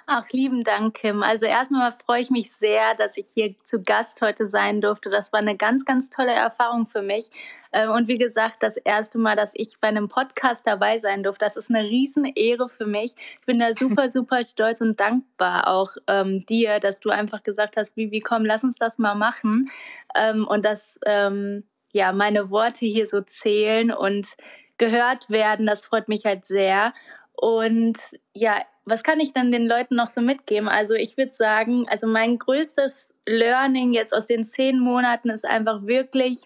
[0.10, 1.22] Ach, lieben Dank, Kim.
[1.22, 5.10] Also erstmal freue ich mich sehr, dass ich hier zu Gast heute sein durfte.
[5.10, 7.26] Das war eine ganz, ganz tolle Erfahrung für mich.
[7.74, 11.44] Ähm, und wie gesagt, das erste Mal, dass ich bei einem Podcast dabei sein durfte,
[11.44, 13.12] das ist eine Riesenehre für mich.
[13.18, 17.76] Ich bin da super, super stolz und dankbar auch ähm, dir, dass du einfach gesagt
[17.76, 19.70] hast, Vivi, komm, lass uns das mal machen.
[20.18, 24.38] Ähm, und dass ähm, ja meine Worte hier so zählen und
[24.78, 26.94] gehört werden, das freut mich halt sehr.
[27.34, 27.98] Und
[28.34, 28.56] ja,
[28.88, 30.70] was kann ich dann den Leuten noch so mitgeben?
[30.70, 35.86] Also ich würde sagen, also mein größtes Learning jetzt aus den zehn Monaten ist einfach
[35.86, 36.38] wirklich,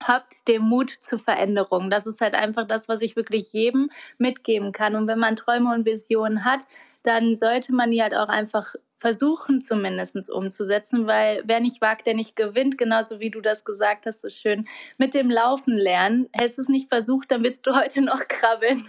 [0.00, 1.90] habt den Mut zur Veränderung.
[1.90, 4.94] Das ist halt einfach das, was ich wirklich jedem mitgeben kann.
[4.94, 6.60] Und wenn man Träume und Visionen hat,
[7.02, 12.14] dann sollte man die halt auch einfach versuchen zumindest umzusetzen, weil wer nicht wagt, der
[12.14, 14.68] nicht gewinnt, genauso wie du das gesagt hast, so schön
[14.98, 16.28] mit dem Laufen lernen.
[16.32, 18.84] Hättest du es nicht versucht, dann willst du heute noch krabbeln.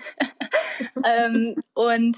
[1.04, 2.18] ähm, und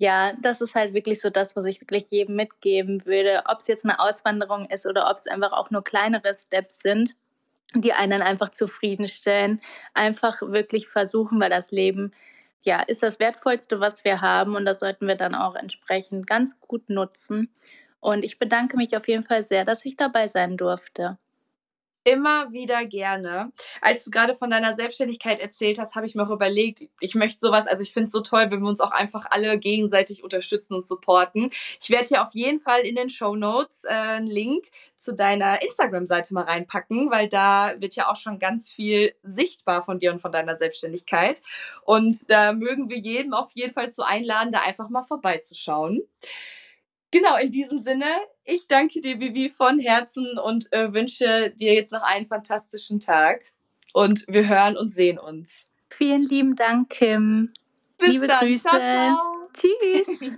[0.00, 3.42] ja, das ist halt wirklich so das, was ich wirklich jedem mitgeben würde.
[3.46, 7.14] Ob es jetzt eine Auswanderung ist oder ob es einfach auch nur kleinere Steps sind,
[7.74, 9.60] die einen einfach zufriedenstellen.
[9.92, 12.12] Einfach wirklich versuchen, weil das Leben
[12.62, 16.58] ja ist das Wertvollste, was wir haben und das sollten wir dann auch entsprechend ganz
[16.60, 17.52] gut nutzen.
[18.00, 21.18] Und ich bedanke mich auf jeden Fall sehr, dass ich dabei sein durfte
[22.04, 23.52] immer wieder gerne.
[23.80, 27.40] Als du gerade von deiner Selbstständigkeit erzählt hast, habe ich mir auch überlegt, ich möchte
[27.40, 30.74] sowas, also ich finde es so toll, wenn wir uns auch einfach alle gegenseitig unterstützen
[30.74, 31.50] und supporten.
[31.80, 35.62] Ich werde hier auf jeden Fall in den Show Notes äh, einen Link zu deiner
[35.62, 40.20] Instagram-Seite mal reinpacken, weil da wird ja auch schon ganz viel sichtbar von dir und
[40.20, 41.42] von deiner Selbstständigkeit.
[41.84, 46.02] Und da mögen wir jedem auf jeden Fall zu einladen, da einfach mal vorbeizuschauen.
[47.12, 48.06] Genau, in diesem Sinne,
[48.50, 53.44] ich danke dir, Vivi, von Herzen und äh, wünsche dir jetzt noch einen fantastischen Tag.
[53.92, 55.70] Und wir hören und sehen uns.
[55.88, 57.50] Vielen lieben Dank, Kim.
[57.98, 58.40] Bis Liebe dann.
[58.40, 58.68] Grüße.
[58.68, 59.48] Ciao, ciao.
[59.56, 60.32] Tschüss.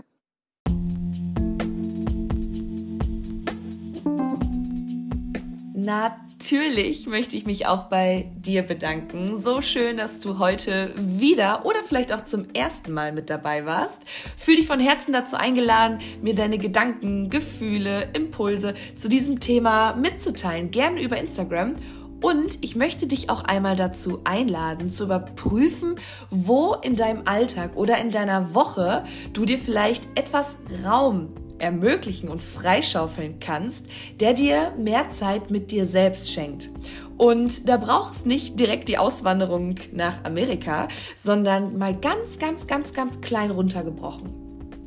[5.75, 9.41] Na natürlich möchte ich mich auch bei dir bedanken.
[9.41, 14.03] So schön, dass du heute wieder oder vielleicht auch zum ersten Mal mit dabei warst.
[14.37, 20.73] Fühl dich von Herzen dazu eingeladen, mir deine Gedanken, Gefühle, Impulse zu diesem Thema mitzuteilen.
[20.73, 21.77] Gerne über Instagram.
[22.21, 25.95] Und ich möchte dich auch einmal dazu einladen, zu überprüfen,
[26.31, 31.29] wo in deinem Alltag oder in deiner Woche du dir vielleicht etwas Raum
[31.59, 33.87] ermöglichen und freischaufeln kannst,
[34.21, 36.71] der dir mehr Zeit mit dir selbst schenkt.
[37.17, 42.93] Und da braucht es nicht direkt die Auswanderung nach Amerika, sondern mal ganz, ganz, ganz,
[42.93, 44.33] ganz klein runtergebrochen.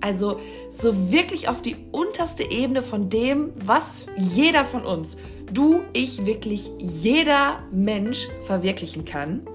[0.01, 0.39] Also
[0.69, 5.17] so wirklich auf die unterste Ebene von dem, was jeder von uns,
[5.51, 9.47] du, ich, wirklich jeder Mensch verwirklichen kann,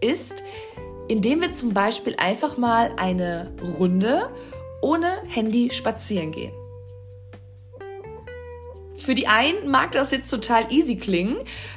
[0.00, 0.44] ist,
[1.08, 4.30] indem wir zum Beispiel einfach mal eine Runde
[4.80, 6.52] ohne Handy spazieren gehen.
[8.96, 11.36] Für die einen mag das jetzt total easy klingen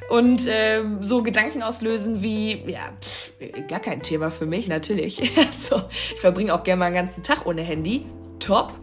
[0.10, 3.34] und äh, so Gedanken auslösen wie, ja, pff,
[3.68, 5.32] gar kein Thema für mich, natürlich.
[5.38, 5.84] Also,
[6.14, 8.06] ich verbringe auch gerne mal einen ganzen Tag ohne Handy.
[8.40, 8.74] Top.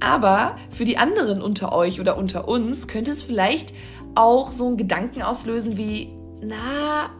[0.00, 3.72] Aber für die anderen unter euch oder unter uns könnte es vielleicht
[4.14, 6.10] auch so einen Gedanken auslösen wie,
[6.40, 7.10] na,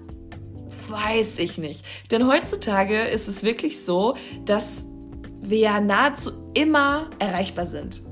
[0.89, 1.85] weiß ich nicht.
[2.11, 4.87] Denn heutzutage ist es wirklich so, dass
[5.51, 8.03] wir ja nahezu immer erreichbar sind.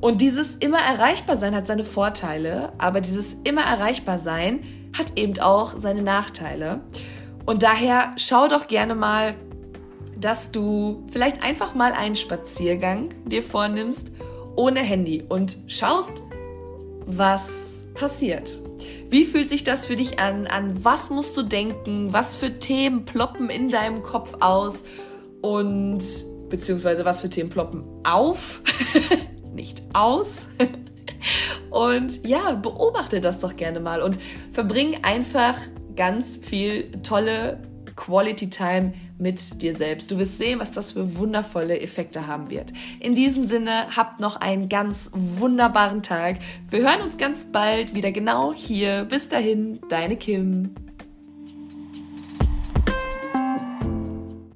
[0.00, 4.64] Und dieses immer erreichbar sein hat seine Vorteile, aber dieses immer erreichbar sein
[4.96, 6.80] hat eben auch seine Nachteile.
[7.46, 9.34] Und daher schau doch gerne mal,
[10.18, 14.12] dass du vielleicht einfach mal einen Spaziergang dir vornimmst
[14.56, 16.22] ohne Handy und schaust,
[17.06, 18.60] was passiert.
[19.08, 20.46] Wie fühlt sich das für dich an?
[20.46, 22.12] An was musst du denken?
[22.12, 24.84] Was für Themen ploppen in deinem Kopf aus?
[25.42, 26.02] Und
[26.52, 28.60] beziehungsweise was für Themen ploppen auf,
[29.54, 30.46] nicht aus.
[31.70, 34.18] und ja, beobachte das doch gerne mal und
[34.52, 35.56] verbring einfach
[35.96, 37.58] ganz viel tolle
[37.96, 40.10] Quality Time mit dir selbst.
[40.10, 42.72] Du wirst sehen, was das für wundervolle Effekte haben wird.
[43.00, 46.38] In diesem Sinne, habt noch einen ganz wunderbaren Tag.
[46.68, 49.04] Wir hören uns ganz bald wieder genau hier.
[49.04, 50.74] Bis dahin, deine Kim.